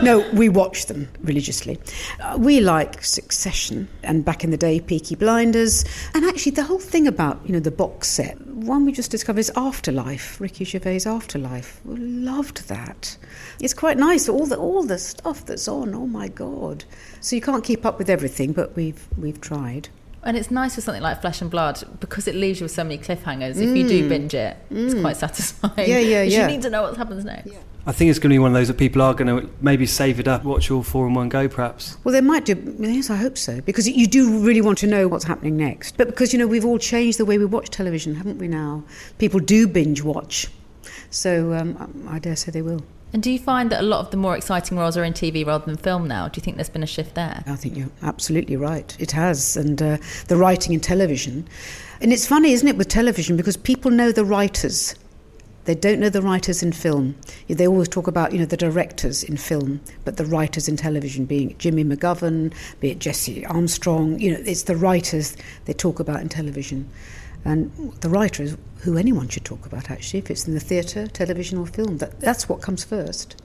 no, 0.00 0.24
we 0.32 0.48
watch 0.48 0.86
them 0.86 1.08
religiously. 1.22 1.80
Uh, 2.20 2.36
we 2.38 2.60
like 2.60 3.02
Succession 3.02 3.88
and 4.04 4.24
back 4.24 4.44
in 4.44 4.50
the 4.50 4.56
day 4.56 4.78
Peaky 4.78 5.16
Blinders, 5.16 5.84
and 6.14 6.24
actually 6.24 6.52
the 6.52 6.62
whole 6.62 6.78
thing 6.78 7.08
about 7.08 7.40
you 7.44 7.52
know 7.52 7.58
the 7.58 7.72
box 7.72 8.08
set. 8.08 8.40
One 8.46 8.84
we 8.84 8.92
just 8.92 9.10
discovered 9.10 9.40
is 9.40 9.50
Afterlife, 9.56 10.40
Ricky 10.40 10.64
Gervais' 10.64 11.04
Afterlife. 11.04 11.80
We 11.84 11.96
loved 11.96 12.68
that. 12.68 13.16
It's 13.58 13.74
quite 13.74 13.98
nice 13.98 14.28
all 14.28 14.46
the 14.46 14.56
all 14.56 14.84
the 14.84 14.98
stuff 14.98 15.44
that's 15.44 15.66
on. 15.66 15.96
Oh 15.96 16.06
my 16.06 16.28
god! 16.28 16.84
So 17.20 17.34
you 17.34 17.42
can't 17.42 17.64
keep 17.64 17.84
up 17.84 17.98
with 17.98 18.08
everything, 18.08 18.52
but 18.52 18.76
we've 18.76 19.08
we've 19.18 19.40
tried. 19.40 19.88
And 20.24 20.36
it's 20.36 20.50
nice 20.52 20.76
with 20.76 20.84
something 20.84 21.02
like 21.02 21.20
Flesh 21.20 21.40
and 21.42 21.50
Blood 21.50 21.82
because 21.98 22.28
it 22.28 22.34
leaves 22.36 22.60
you 22.60 22.64
with 22.64 22.70
so 22.72 22.84
many 22.84 22.96
cliffhangers. 22.98 23.56
If 23.56 23.76
you 23.76 23.88
do 23.88 24.08
binge 24.08 24.34
it, 24.34 24.56
it's 24.70 24.94
quite 25.00 25.16
satisfying. 25.16 25.72
Mm. 25.74 25.88
Yeah, 25.88 25.98
yeah, 25.98 26.22
'Cause 26.24 26.32
yeah. 26.32 26.40
You 26.42 26.52
need 26.54 26.62
to 26.62 26.70
know 26.70 26.82
what 26.82 26.96
happens 26.96 27.24
next. 27.24 27.52
I 27.84 27.90
think 27.90 28.10
it's 28.10 28.20
going 28.20 28.30
to 28.30 28.34
be 28.34 28.38
one 28.38 28.52
of 28.52 28.54
those 28.54 28.68
that 28.68 28.78
people 28.78 29.02
are 29.02 29.12
going 29.12 29.26
to 29.40 29.50
maybe 29.60 29.86
save 29.86 30.20
it 30.20 30.28
up, 30.28 30.44
watch 30.44 30.70
all 30.70 30.84
four 30.84 31.08
in 31.08 31.14
one 31.14 31.28
go, 31.28 31.48
perhaps. 31.48 31.96
Well, 32.04 32.12
they 32.12 32.20
might 32.20 32.44
do. 32.44 32.54
Yes, 32.78 33.10
I 33.10 33.16
hope 33.16 33.36
so. 33.36 33.60
Because 33.62 33.88
you 33.88 34.06
do 34.06 34.38
really 34.38 34.60
want 34.60 34.78
to 34.78 34.86
know 34.86 35.08
what's 35.08 35.24
happening 35.24 35.56
next. 35.56 35.96
But 35.96 36.06
because, 36.06 36.32
you 36.32 36.38
know, 36.38 36.46
we've 36.46 36.64
all 36.64 36.78
changed 36.78 37.18
the 37.18 37.24
way 37.24 37.38
we 37.38 37.44
watch 37.44 37.70
television, 37.70 38.14
haven't 38.14 38.38
we 38.38 38.46
now? 38.46 38.84
People 39.18 39.40
do 39.40 39.66
binge 39.66 40.02
watch. 40.02 40.46
So 41.10 41.52
um, 41.54 42.06
I 42.08 42.20
dare 42.20 42.36
say 42.36 42.52
they 42.52 42.62
will. 42.62 42.82
And 43.12 43.22
do 43.22 43.30
you 43.30 43.38
find 43.38 43.70
that 43.70 43.80
a 43.80 43.84
lot 43.84 44.00
of 44.00 44.10
the 44.10 44.16
more 44.16 44.36
exciting 44.36 44.78
roles 44.78 44.96
are 44.96 45.04
in 45.04 45.12
TV 45.12 45.46
rather 45.46 45.66
than 45.66 45.76
film 45.76 46.08
now? 46.08 46.28
Do 46.28 46.38
you 46.38 46.42
think 46.42 46.56
there's 46.56 46.70
been 46.70 46.82
a 46.82 46.86
shift 46.86 47.14
there? 47.14 47.44
I 47.46 47.56
think 47.56 47.76
you're 47.76 47.90
absolutely 48.02 48.56
right. 48.56 48.96
It 48.98 49.12
has. 49.12 49.56
And 49.56 49.82
uh, 49.82 49.98
the 50.28 50.36
writing 50.36 50.72
in 50.72 50.80
television. 50.80 51.46
And 52.00 52.12
it's 52.12 52.26
funny, 52.26 52.52
isn't 52.52 52.66
it, 52.66 52.76
with 52.76 52.88
television? 52.88 53.36
Because 53.36 53.56
people 53.56 53.90
know 53.90 54.12
the 54.12 54.24
writers. 54.24 54.94
They 55.64 55.74
don't 55.74 56.00
know 56.00 56.08
the 56.08 56.22
writers 56.22 56.62
in 56.62 56.72
film. 56.72 57.14
They 57.48 57.68
always 57.68 57.88
talk 57.88 58.08
about, 58.08 58.32
you 58.32 58.38
know, 58.38 58.46
the 58.46 58.56
directors 58.56 59.22
in 59.22 59.36
film, 59.36 59.80
but 60.04 60.16
the 60.16 60.24
writers 60.24 60.66
in 60.66 60.76
television, 60.76 61.24
being 61.24 61.54
Jimmy 61.58 61.84
McGovern, 61.84 62.52
be 62.80 62.90
it 62.90 62.98
Jesse 62.98 63.46
Armstrong, 63.46 64.18
you 64.18 64.32
know, 64.32 64.42
it's 64.44 64.64
the 64.64 64.74
writers 64.74 65.36
they 65.66 65.72
talk 65.72 66.00
about 66.00 66.20
in 66.20 66.28
television. 66.28 66.90
And 67.44 67.92
the 68.00 68.08
writer 68.08 68.42
is 68.42 68.56
who 68.82 68.96
anyone 68.96 69.28
should 69.28 69.44
talk 69.44 69.66
about, 69.66 69.90
actually, 69.90 70.20
if 70.20 70.30
it's 70.30 70.46
in 70.46 70.54
the 70.54 70.60
theatre, 70.60 71.06
television, 71.06 71.58
or 71.58 71.66
film. 71.66 71.98
That, 71.98 72.20
that's 72.20 72.48
what 72.48 72.62
comes 72.62 72.84
first. 72.84 73.40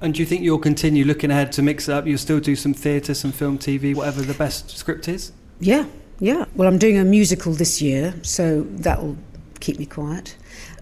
And 0.00 0.14
do 0.14 0.20
you 0.20 0.26
think 0.26 0.42
you'll 0.42 0.58
continue 0.58 1.04
looking 1.04 1.30
ahead 1.30 1.50
to 1.52 1.62
mix 1.62 1.88
it 1.88 1.92
up? 1.92 2.06
You'll 2.06 2.18
still 2.18 2.40
do 2.40 2.54
some 2.54 2.74
theatre, 2.74 3.14
some 3.14 3.32
film, 3.32 3.58
TV, 3.58 3.94
whatever 3.94 4.22
the 4.22 4.34
best 4.34 4.70
script 4.70 5.08
is? 5.08 5.32
Yeah, 5.60 5.86
yeah. 6.20 6.44
Well, 6.54 6.68
I'm 6.68 6.78
doing 6.78 6.98
a 6.98 7.04
musical 7.04 7.52
this 7.52 7.82
year, 7.82 8.14
so 8.22 8.62
that 8.62 9.02
will 9.02 9.16
keep 9.60 9.78
me 9.78 9.86
quiet. 9.86 10.36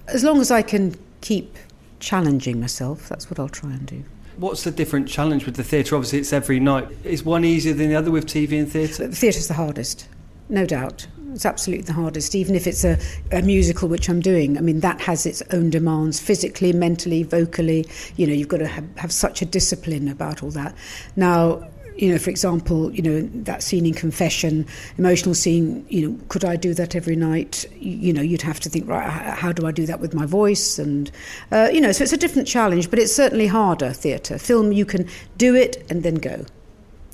As 0.08 0.22
long 0.22 0.40
as 0.40 0.50
I 0.50 0.62
can 0.62 0.96
keep 1.20 1.56
challenging 1.98 2.60
myself, 2.60 3.08
that's 3.08 3.30
what 3.30 3.38
I'll 3.38 3.48
try 3.48 3.70
and 3.70 3.86
do. 3.86 4.04
What's 4.36 4.64
the 4.64 4.70
different 4.70 5.08
challenge 5.08 5.46
with 5.46 5.56
the 5.56 5.64
theatre? 5.64 5.96
Obviously, 5.96 6.18
it's 6.18 6.32
every 6.32 6.60
night. 6.60 6.88
Is 7.02 7.24
one 7.24 7.44
easier 7.44 7.72
than 7.72 7.88
the 7.88 7.96
other 7.96 8.10
with 8.10 8.26
TV 8.26 8.58
and 8.58 8.70
theatre? 8.70 9.08
The 9.08 9.16
theatre's 9.16 9.48
the 9.48 9.54
hardest, 9.54 10.08
no 10.50 10.66
doubt. 10.66 11.06
It's 11.36 11.44
absolutely 11.44 11.84
the 11.84 11.92
hardest, 11.92 12.34
even 12.34 12.54
if 12.54 12.66
it's 12.66 12.82
a, 12.82 12.98
a 13.30 13.42
musical, 13.42 13.88
which 13.88 14.08
I'm 14.08 14.20
doing. 14.20 14.56
I 14.56 14.62
mean, 14.62 14.80
that 14.80 15.02
has 15.02 15.26
its 15.26 15.42
own 15.52 15.68
demands 15.68 16.18
physically, 16.18 16.72
mentally, 16.72 17.24
vocally. 17.24 17.86
You 18.16 18.26
know, 18.26 18.32
you've 18.32 18.48
got 18.48 18.58
to 18.58 18.66
have, 18.66 18.84
have 18.96 19.12
such 19.12 19.42
a 19.42 19.44
discipline 19.44 20.08
about 20.08 20.42
all 20.42 20.50
that. 20.52 20.74
Now, 21.14 21.68
you 21.98 22.10
know, 22.10 22.16
for 22.16 22.30
example, 22.30 22.90
you 22.90 23.02
know, 23.02 23.20
that 23.44 23.62
scene 23.62 23.84
in 23.84 23.92
Confession, 23.92 24.66
emotional 24.96 25.34
scene, 25.34 25.84
you 25.90 26.08
know, 26.08 26.18
could 26.28 26.44
I 26.44 26.56
do 26.56 26.72
that 26.72 26.96
every 26.96 27.16
night? 27.16 27.66
You, 27.78 28.14
know, 28.14 28.22
you'd 28.22 28.40
have 28.40 28.60
to 28.60 28.70
think, 28.70 28.88
right, 28.88 29.06
how 29.06 29.52
do 29.52 29.66
I 29.66 29.72
do 29.72 29.84
that 29.84 30.00
with 30.00 30.14
my 30.14 30.24
voice? 30.24 30.78
And, 30.78 31.10
uh, 31.52 31.68
you 31.70 31.82
know, 31.82 31.92
so 31.92 32.02
it's 32.02 32.14
a 32.14 32.18
different 32.18 32.48
challenge, 32.48 32.88
but 32.88 32.98
it's 32.98 33.14
certainly 33.14 33.46
harder, 33.46 33.92
theatre. 33.92 34.38
Film, 34.38 34.72
you 34.72 34.86
can 34.86 35.06
do 35.36 35.54
it 35.54 35.84
and 35.90 36.02
then 36.02 36.14
go 36.14 36.46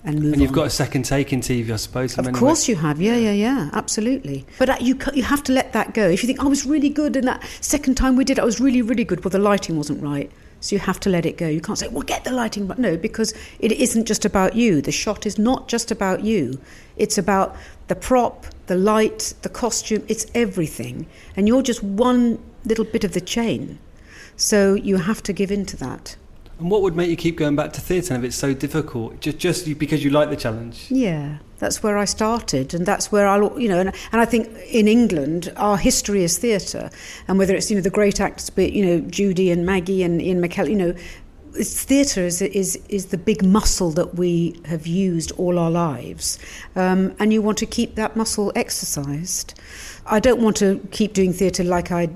and 0.04 0.20
move 0.20 0.32
And 0.32 0.42
you've 0.42 0.50
on. 0.50 0.54
got 0.56 0.66
a 0.66 0.70
second 0.70 1.04
take 1.04 1.32
in 1.32 1.40
TV, 1.40 1.70
I 1.70 1.76
suppose. 1.76 2.18
Of 2.18 2.32
course 2.32 2.68
you 2.68 2.76
have, 2.76 3.00
yeah, 3.00 3.16
yeah, 3.16 3.32
yeah, 3.32 3.70
absolutely. 3.72 4.44
But 4.58 4.68
uh, 4.70 4.76
you 4.80 4.98
you 5.14 5.22
have 5.22 5.42
to 5.44 5.52
let 5.52 5.72
that 5.72 5.94
go. 5.94 6.08
If 6.08 6.22
you 6.22 6.26
think 6.26 6.40
I 6.40 6.46
was 6.46 6.66
really 6.66 6.88
good, 6.88 7.16
in 7.16 7.24
that 7.26 7.42
second 7.60 7.94
time 7.96 8.16
we 8.16 8.24
did, 8.24 8.38
it, 8.38 8.42
I 8.42 8.44
was 8.44 8.60
really, 8.60 8.82
really 8.82 9.04
good. 9.04 9.24
Well, 9.24 9.30
the 9.30 9.38
lighting 9.38 9.76
wasn't 9.76 10.02
right, 10.02 10.30
so 10.60 10.74
you 10.74 10.80
have 10.80 10.98
to 11.00 11.10
let 11.10 11.24
it 11.24 11.36
go. 11.38 11.46
You 11.46 11.60
can't 11.60 11.78
say, 11.78 11.88
"Well, 11.88 12.02
get 12.02 12.24
the 12.24 12.32
lighting," 12.32 12.66
right. 12.66 12.78
No, 12.78 12.96
because 12.96 13.32
it 13.60 13.72
isn't 13.72 14.06
just 14.06 14.24
about 14.24 14.56
you. 14.56 14.80
The 14.82 14.92
shot 14.92 15.24
is 15.26 15.38
not 15.38 15.68
just 15.68 15.90
about 15.90 16.24
you. 16.24 16.60
It's 16.96 17.16
about 17.18 17.54
the 17.88 17.94
prop, 17.94 18.46
the 18.66 18.76
light, 18.76 19.34
the 19.42 19.48
costume. 19.48 20.04
It's 20.08 20.26
everything, 20.34 21.06
and 21.36 21.46
you're 21.46 21.62
just 21.62 21.82
one 21.82 22.38
little 22.64 22.84
bit 22.84 23.04
of 23.04 23.12
the 23.12 23.20
chain. 23.20 23.78
So 24.36 24.74
you 24.74 24.96
have 24.96 25.22
to 25.24 25.32
give 25.32 25.52
in 25.52 25.64
to 25.66 25.76
that. 25.76 26.16
And 26.62 26.70
what 26.70 26.82
would 26.82 26.94
make 26.94 27.10
you 27.10 27.16
keep 27.16 27.36
going 27.36 27.56
back 27.56 27.72
to 27.72 27.80
theatre 27.80 28.14
if 28.14 28.22
it's 28.22 28.36
so 28.36 28.54
difficult? 28.54 29.18
Just, 29.20 29.38
just 29.38 29.78
because 29.80 30.04
you 30.04 30.10
like 30.10 30.30
the 30.30 30.36
challenge? 30.36 30.86
Yeah, 30.90 31.38
that's 31.58 31.82
where 31.82 31.98
I 31.98 32.04
started, 32.04 32.72
and 32.72 32.86
that's 32.86 33.10
where 33.10 33.26
I'll, 33.26 33.60
you 33.60 33.68
know, 33.68 33.80
and, 33.80 33.92
and 34.12 34.20
I 34.20 34.24
think 34.24 34.46
in 34.70 34.86
England 34.86 35.52
our 35.56 35.76
history 35.76 36.22
is 36.22 36.38
theatre, 36.38 36.88
and 37.26 37.36
whether 37.36 37.52
it's 37.52 37.68
you 37.68 37.74
know 37.74 37.82
the 37.82 37.90
great 37.90 38.20
actors, 38.20 38.48
but 38.48 38.72
you 38.72 38.86
know 38.86 39.00
Judi 39.08 39.50
and 39.52 39.66
Maggie 39.66 40.04
and 40.04 40.22
Ian 40.22 40.40
McKellen, 40.40 40.70
you 40.70 40.76
know, 40.76 40.94
theatre 41.52 42.22
is 42.22 42.40
is 42.40 42.76
is 42.88 43.06
the 43.06 43.18
big 43.18 43.44
muscle 43.44 43.90
that 43.90 44.14
we 44.14 44.54
have 44.66 44.86
used 44.86 45.32
all 45.32 45.58
our 45.58 45.70
lives, 45.70 46.38
um, 46.76 47.12
and 47.18 47.32
you 47.32 47.42
want 47.42 47.58
to 47.58 47.66
keep 47.66 47.96
that 47.96 48.14
muscle 48.14 48.52
exercised. 48.54 49.60
I 50.06 50.20
don't 50.20 50.40
want 50.40 50.56
to 50.58 50.80
keep 50.92 51.12
doing 51.12 51.32
theatre 51.32 51.64
like 51.64 51.90
I, 51.90 52.10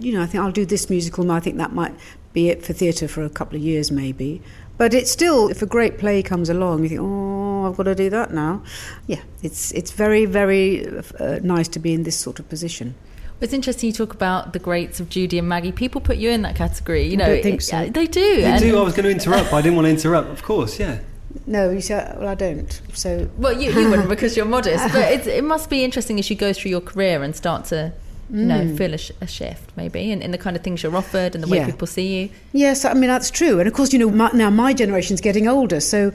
you 0.00 0.12
know, 0.12 0.22
I 0.22 0.26
think 0.26 0.42
I'll 0.44 0.52
do 0.52 0.66
this 0.66 0.90
musical, 0.90 1.22
and 1.22 1.32
I 1.32 1.40
think 1.40 1.56
that 1.58 1.72
might 1.72 1.94
be 2.32 2.48
it 2.48 2.64
for 2.64 2.72
theatre 2.72 3.08
for 3.08 3.24
a 3.24 3.30
couple 3.30 3.56
of 3.56 3.62
years 3.62 3.90
maybe. 3.90 4.42
But 4.76 4.92
it's 4.92 5.10
still, 5.10 5.48
if 5.48 5.62
a 5.62 5.66
great 5.66 5.98
play 5.98 6.20
comes 6.22 6.48
along, 6.48 6.82
you 6.82 6.88
think, 6.88 7.00
oh, 7.00 7.68
I've 7.68 7.76
got 7.76 7.84
to 7.84 7.94
do 7.94 8.10
that 8.10 8.32
now. 8.32 8.62
Yeah, 9.06 9.22
it's 9.42 9.70
it's 9.72 9.92
very 9.92 10.24
very 10.26 10.86
uh, 11.20 11.38
nice 11.42 11.68
to 11.68 11.78
be 11.78 11.92
in 11.94 12.02
this 12.02 12.18
sort 12.18 12.38
of 12.40 12.48
position. 12.48 12.94
It's 13.40 13.52
interesting 13.52 13.88
you 13.88 13.92
talk 13.92 14.14
about 14.14 14.52
the 14.52 14.58
greats 14.58 15.00
of 15.00 15.08
Judi 15.08 15.38
and 15.38 15.48
Maggie. 15.48 15.72
People 15.72 16.00
put 16.00 16.16
you 16.16 16.30
in 16.30 16.42
that 16.42 16.56
category. 16.56 17.04
You 17.04 17.14
I 17.14 17.16
know, 17.16 17.26
don't 17.26 17.42
think 17.42 17.62
so. 17.62 17.80
yeah, 17.80 17.90
they 17.90 18.06
do. 18.06 18.40
They 18.40 18.58
do. 18.58 18.78
I 18.78 18.82
was 18.82 18.94
going 18.94 19.04
to 19.04 19.10
interrupt, 19.10 19.50
but 19.50 19.56
I 19.58 19.60
didn't 19.62 19.76
want 19.76 19.86
to 19.86 19.90
interrupt. 19.90 20.30
Of 20.30 20.42
course, 20.42 20.78
yeah. 20.78 21.00
No, 21.46 21.70
you 21.70 21.80
say, 21.80 22.14
well, 22.16 22.28
I 22.28 22.34
don't. 22.34 22.80
So 22.94 23.28
Well, 23.36 23.52
you, 23.60 23.70
you 23.72 23.90
wouldn't 23.90 24.08
because 24.16 24.36
you're 24.36 24.46
modest, 24.46 24.92
but 24.92 25.12
it's, 25.12 25.26
it 25.26 25.44
must 25.44 25.68
be 25.68 25.84
interesting 25.84 26.18
as 26.18 26.30
you 26.30 26.36
go 26.36 26.52
through 26.52 26.70
your 26.70 26.80
career 26.80 27.22
and 27.22 27.34
start 27.34 27.66
to, 27.66 27.92
you 28.30 28.44
know, 28.44 28.60
mm. 28.60 28.76
feel 28.78 28.94
a, 28.94 28.98
sh- 28.98 29.12
a 29.20 29.26
shift 29.26 29.70
maybe 29.76 30.10
in, 30.10 30.22
in 30.22 30.30
the 30.30 30.38
kind 30.38 30.56
of 30.56 30.62
things 30.62 30.82
you're 30.82 30.96
offered 30.96 31.34
and 31.34 31.44
the 31.44 31.48
way 31.48 31.58
Yeah. 31.58 31.66
people 31.66 31.86
see 31.86 32.22
you. 32.22 32.30
Yes, 32.52 32.84
I 32.84 32.94
mean 32.94 33.08
that's 33.08 33.30
true, 33.30 33.58
and 33.58 33.68
of 33.68 33.74
course, 33.74 33.92
you 33.92 33.98
know, 33.98 34.10
my, 34.10 34.30
now 34.32 34.50
my 34.50 34.72
generation's 34.72 35.20
getting 35.20 35.46
older. 35.48 35.80
So, 35.80 36.12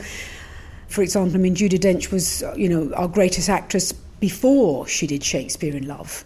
for 0.87 1.01
example, 1.01 1.35
I 1.35 1.37
mean, 1.39 1.55
Judi 1.55 1.79
Dench 1.79 2.11
was, 2.11 2.43
you 2.55 2.67
know, 2.67 2.93
our 2.95 3.07
greatest 3.07 3.49
actress 3.49 3.91
before 3.91 4.87
she 4.87 5.07
did 5.07 5.23
Shakespeare 5.23 5.75
in 5.75 5.87
Love. 5.87 6.25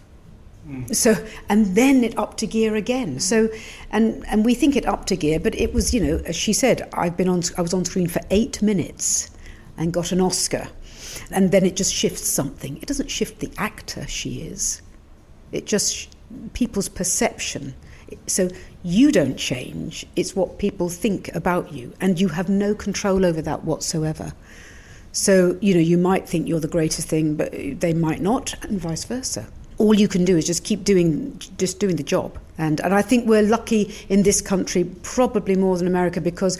Mm. 0.66 0.94
So, 0.94 1.14
and 1.50 1.76
then 1.76 2.02
it 2.02 2.16
upped 2.16 2.38
to 2.38 2.46
gear 2.46 2.74
again. 2.74 3.16
Mm. 3.16 3.20
So, 3.20 3.48
and 3.90 4.24
and 4.28 4.44
we 4.44 4.54
think 4.54 4.76
it 4.76 4.86
upped 4.86 5.08
to 5.08 5.16
gear, 5.16 5.38
but 5.38 5.54
it 5.54 5.74
was, 5.74 5.92
you 5.92 6.00
know, 6.00 6.22
as 6.24 6.34
she 6.34 6.54
said, 6.54 6.88
I've 6.94 7.16
been 7.16 7.28
on, 7.28 7.42
I 7.58 7.62
was 7.62 7.74
on 7.74 7.84
screen 7.84 8.06
for 8.08 8.22
eight 8.30 8.62
minutes, 8.62 9.30
and 9.76 9.92
got 9.92 10.10
an 10.12 10.20
Oscar, 10.22 10.68
and 11.30 11.52
then 11.52 11.66
it 11.66 11.76
just 11.76 11.92
shifts 11.92 12.26
something. 12.26 12.78
It 12.78 12.86
doesn't 12.86 13.10
shift 13.10 13.40
the 13.40 13.50
actor 13.58 14.06
she 14.06 14.40
is. 14.40 14.80
It 15.54 15.66
just 15.66 16.14
people's 16.52 16.88
perception. 16.88 17.74
So 18.26 18.50
you 18.82 19.12
don't 19.12 19.36
change. 19.36 20.04
It's 20.16 20.36
what 20.36 20.58
people 20.58 20.88
think 20.88 21.34
about 21.34 21.72
you, 21.72 21.94
and 22.00 22.20
you 22.20 22.28
have 22.28 22.48
no 22.48 22.74
control 22.74 23.24
over 23.24 23.40
that 23.42 23.64
whatsoever. 23.64 24.32
So 25.12 25.56
you 25.60 25.74
know 25.74 25.80
you 25.80 25.96
might 25.96 26.28
think 26.28 26.48
you're 26.48 26.60
the 26.60 26.68
greatest 26.68 27.08
thing, 27.08 27.36
but 27.36 27.52
they 27.52 27.94
might 27.94 28.20
not, 28.20 28.54
and 28.64 28.80
vice 28.80 29.04
versa. 29.04 29.46
All 29.78 29.94
you 29.94 30.08
can 30.08 30.24
do 30.24 30.36
is 30.36 30.46
just 30.46 30.64
keep 30.64 30.84
doing, 30.84 31.40
just 31.56 31.78
doing 31.78 31.96
the 31.96 32.02
job. 32.02 32.38
And 32.58 32.80
and 32.80 32.92
I 32.92 33.02
think 33.02 33.28
we're 33.28 33.42
lucky 33.42 33.94
in 34.08 34.24
this 34.24 34.40
country, 34.40 34.84
probably 35.02 35.56
more 35.56 35.78
than 35.78 35.86
America, 35.86 36.20
because 36.20 36.58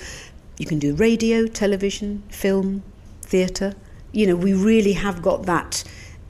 you 0.58 0.66
can 0.66 0.78
do 0.78 0.94
radio, 0.94 1.46
television, 1.46 2.22
film, 2.28 2.82
theatre. 3.22 3.74
You 4.12 4.28
know, 4.28 4.36
we 4.36 4.54
really 4.54 4.92
have 4.92 5.20
got 5.20 5.46
that 5.46 5.82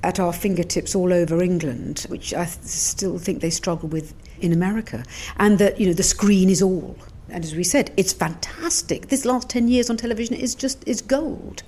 at 0.05 0.21
our 0.21 0.33
fingertips 0.33 0.95
all 0.95 1.13
over 1.13 1.43
England, 1.43 2.07
which 2.09 2.35
I 2.35 2.45
th- 2.45 2.59
still 2.63 3.19
think 3.19 3.41
they 3.41 3.51
struggle 3.51 3.89
with 3.89 4.15
in 4.41 4.53
America. 4.53 5.05
And 5.39 5.59
that, 5.59 5.81
you 5.81 5.87
know, 5.87 5.95
the 5.95 6.03
screen 6.03 6.51
is 6.51 6.63
all. 6.63 6.97
And 7.31 7.43
as 7.43 7.55
we 7.55 7.65
said, 7.65 7.91
it's 7.97 8.13
fantastic. 8.13 9.09
This 9.09 9.25
last 9.25 9.49
10 9.49 9.69
years 9.69 9.89
on 9.89 9.97
television 9.97 10.35
is 10.35 10.55
just 10.55 10.87
is 10.87 11.01
gold. 11.01 11.63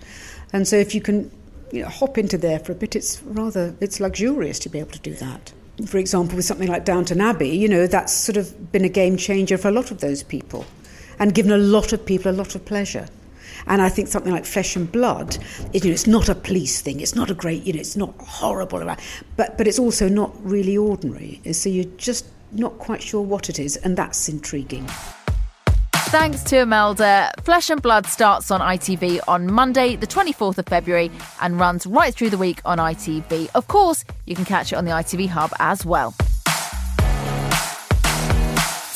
And 0.53 0.69
so 0.69 0.77
if 0.77 0.95
you 0.95 1.01
can 1.01 1.31
you 1.73 1.83
know, 1.83 1.89
hop 1.89 2.19
into 2.19 2.39
there 2.39 2.59
for 2.59 2.73
a 2.73 2.75
bit, 2.75 2.95
it's 2.95 3.23
rather, 3.23 3.75
it's 3.81 3.99
luxurious 3.99 4.59
to 4.61 4.69
be 4.69 4.79
able 4.79 4.93
to 4.93 5.01
do 5.01 5.15
that. 5.15 5.53
For 5.87 5.99
example, 5.99 6.37
with 6.37 6.45
something 6.45 6.69
like 6.69 6.85
Downton 6.85 7.21
Abbey, 7.21 7.49
you 7.49 7.69
know, 7.69 7.87
that's 7.87 8.13
sort 8.13 8.37
of 8.37 8.71
been 8.71 8.85
a 8.85 8.89
game 8.89 9.17
changer 9.17 9.59
for 9.59 9.69
a 9.69 9.73
lot 9.73 9.91
of 9.91 10.01
those 10.01 10.23
people 10.23 10.65
and 11.19 11.35
given 11.35 11.53
a 11.53 11.59
lot 11.59 11.93
of 11.93 12.05
people 12.05 12.31
a 12.31 12.35
lot 12.35 12.55
of 12.55 12.65
pleasure. 12.65 13.09
And 13.67 13.83
I 13.83 13.89
think 13.89 14.09
something 14.09 14.33
like 14.33 14.45
Flesh 14.45 14.77
and 14.77 14.91
Blood, 14.91 15.39
it, 15.73 15.85
you 15.85 15.91
know, 15.91 15.95
it's 15.95 16.07
not 16.07 16.29
a 16.29 16.35
police 16.35 16.81
thing. 16.81 17.01
It's 17.01 17.15
not 17.15 17.31
a 17.31 17.35
great, 17.35 17.65
you 17.65 17.73
know, 17.73 17.81
it's 17.81 17.97
not 17.97 18.15
horrible, 18.19 18.85
but 19.37 19.57
but 19.57 19.67
it's 19.67 19.79
also 19.79 20.09
not 20.09 20.33
really 20.45 20.77
ordinary. 20.77 21.41
So 21.53 21.69
you're 21.69 21.93
just 21.97 22.27
not 22.53 22.79
quite 22.79 23.03
sure 23.03 23.23
what 23.23 23.49
it 23.49 23.59
is, 23.59 23.77
and 23.79 23.97
that's 23.97 24.29
intriguing. 24.29 24.87
Thanks 26.11 26.45
to 26.45 26.61
Imelda. 26.61 27.33
Flesh 27.43 27.69
and 27.69 27.83
Blood 27.83 28.07
starts 28.07 28.53
on 28.53 28.61
ITV 28.61 29.21
on 29.27 29.53
Monday, 29.53 29.97
the 29.97 30.07
24th 30.07 30.57
of 30.57 30.67
February, 30.67 31.11
and 31.41 31.59
runs 31.59 31.85
right 31.85 32.15
through 32.15 32.31
the 32.31 32.39
week 32.39 32.61
on 32.65 32.79
ITV. 32.79 33.51
Of 33.57 33.67
course, 33.67 34.05
you 34.25 34.37
can 34.37 34.45
catch 34.45 34.73
it 34.73 34.77
on 34.77 34.85
the 34.85 34.93
ITV 34.93 35.29
Hub 35.29 35.53
as 35.59 35.85
well. 35.85 36.15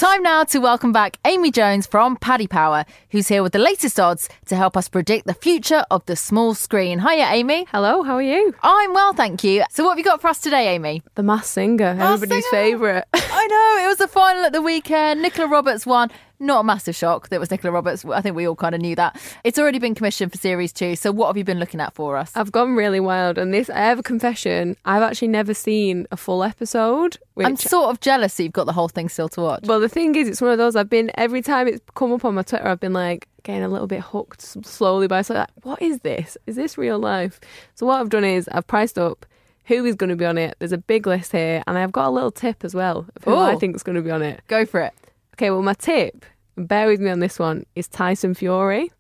Time 0.01 0.23
now 0.23 0.45
to 0.45 0.61
welcome 0.61 0.93
back 0.93 1.19
Amy 1.27 1.51
Jones 1.51 1.87
from 1.87 2.17
Paddy 2.17 2.47
Power, 2.47 2.87
who's 3.11 3.29
here 3.29 3.43
with 3.43 3.53
the 3.53 3.59
latest 3.59 4.01
odds 4.01 4.31
to 4.47 4.57
help 4.57 4.75
us 4.75 4.89
predict 4.89 5.27
the 5.27 5.35
future 5.35 5.85
of 5.91 6.03
the 6.07 6.17
small 6.17 6.55
screen. 6.55 7.01
Hiya, 7.01 7.27
Amy. 7.27 7.67
Hello, 7.71 8.03
how 8.03 8.15
are 8.15 8.23
you? 8.23 8.55
I'm 8.63 8.95
well, 8.95 9.13
thank 9.13 9.45
you. 9.45 9.63
So, 9.69 9.85
what 9.85 9.91
have 9.91 9.99
you 9.99 10.05
got 10.05 10.23
for 10.23 10.29
us 10.29 10.41
today, 10.41 10.69
Amy? 10.75 11.03
The 11.17 11.23
Masked 11.23 11.49
Singer, 11.49 11.99
everybody's 12.01 12.49
Singer. 12.49 12.63
favourite. 12.63 13.05
I 13.13 13.47
know, 13.47 13.85
it 13.85 13.89
was 13.89 13.99
the 13.99 14.09
final 14.09 14.43
at 14.43 14.55
the 14.55 14.63
weekend. 14.63 15.21
Nicola 15.21 15.49
Roberts 15.49 15.85
won. 15.85 16.11
Not 16.43 16.61
a 16.61 16.65
massive 16.65 16.97
shock 16.97 17.29
that 17.29 17.37
it 17.37 17.39
was 17.39 17.51
Nicola 17.51 17.71
Roberts. 17.73 18.03
I 18.07 18.23
think 18.23 18.35
we 18.35 18.49
all 18.49 18.57
kind 18.57 18.75
of 18.75 18.81
knew 18.81 18.97
that. 18.97 19.21
It's 19.45 19.59
already 19.59 19.79
been 19.79 19.95
commissioned 19.95 20.33
for 20.33 20.39
series 20.39 20.73
two. 20.73 20.97
So, 20.97 21.13
what 21.13 21.27
have 21.27 21.37
you 21.37 21.45
been 21.45 21.59
looking 21.59 21.81
at 21.81 21.93
for 21.95 22.17
us? 22.17 22.33
I've 22.35 22.51
gone 22.51 22.75
really 22.75 22.99
wild, 22.99 23.37
and 23.37 23.53
this 23.53 23.69
I 23.69 23.79
have 23.81 23.99
a 23.99 24.03
confession. 24.03 24.75
I've 24.87 25.03
actually 25.03 25.29
never 25.29 25.53
seen 25.53 26.07
a 26.11 26.17
full 26.17 26.43
episode. 26.43 27.19
Which, 27.35 27.47
I'm 27.47 27.57
sort 27.57 27.91
of 27.91 28.01
jealous 28.01 28.35
that 28.37 28.43
you've 28.45 28.53
got 28.55 28.65
the 28.65 28.73
whole 28.73 28.89
thing 28.89 29.11
still 29.11 29.29
to 29.31 29.41
watch. 29.43 29.65
well, 29.67 29.81
the 29.81 29.89
thing 29.89 30.15
is, 30.15 30.29
it's 30.29 30.41
one 30.41 30.51
of 30.51 30.57
those. 30.59 30.77
I've 30.77 30.89
been 30.89 31.11
every 31.17 31.43
time 31.43 31.69
it's 31.69 31.83
come 31.95 32.11
up 32.13 32.25
on 32.25 32.35
my 32.35 32.43
Twitter, 32.43 32.67
I've 32.67 32.81
been 32.81 32.95
like 32.95 33.29
getting 33.43 33.63
a 33.63 33.69
little 33.69 33.87
bit 33.87 34.01
hooked 34.01 34.41
slowly 34.67 35.09
by. 35.09 35.21
So 35.21 35.35
like, 35.35 35.49
what 35.63 35.83
is 35.83 36.01
this? 36.01 36.39
Is 36.47 36.57
this 36.57 36.79
real 36.79 36.99
life? 36.99 37.39
So 37.75 37.85
what 37.85 38.01
I've 38.01 38.09
done 38.09 38.25
is 38.25 38.49
I've 38.49 38.67
priced 38.67 38.99
up 38.99 39.27
who 39.67 39.85
is 39.85 39.95
going 39.95 40.11
to 40.11 40.17
be 40.17 40.25
on 40.25 40.39
it. 40.39 40.57
There's 40.59 40.73
a 40.73 40.79
big 40.79 41.07
list 41.07 41.33
here, 41.33 41.63
and 41.67 41.77
I've 41.77 41.93
got 41.93 42.09
a 42.09 42.11
little 42.11 42.31
tip 42.31 42.65
as 42.65 42.75
well 42.75 43.07
of 43.15 43.25
who 43.25 43.35
I 43.35 43.53
Oh. 43.53 43.59
think 43.59 43.77
is 43.77 43.83
going 43.83 43.97
to 43.97 44.03
be 44.03 44.11
on 44.11 44.23
it. 44.23 44.41
Go 44.49 44.65
for 44.65 44.81
it. 44.81 44.95
Okay, 45.35 45.51
well, 45.51 45.63
my 45.63 45.73
tip, 45.75 46.27
bear 46.67 46.87
with 46.87 47.01
me 47.01 47.11
on 47.11 47.21
this 47.21 47.39
one, 47.39 47.65
is 47.75 47.89
Tyson 47.89 48.35
Fury. 48.35 48.91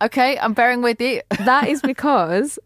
Okay, 0.00 0.38
I'm 0.38 0.52
bearing 0.52 0.82
with 0.82 1.00
you. 1.00 1.22
That 1.44 1.68
is 1.68 1.80
because 1.82 2.58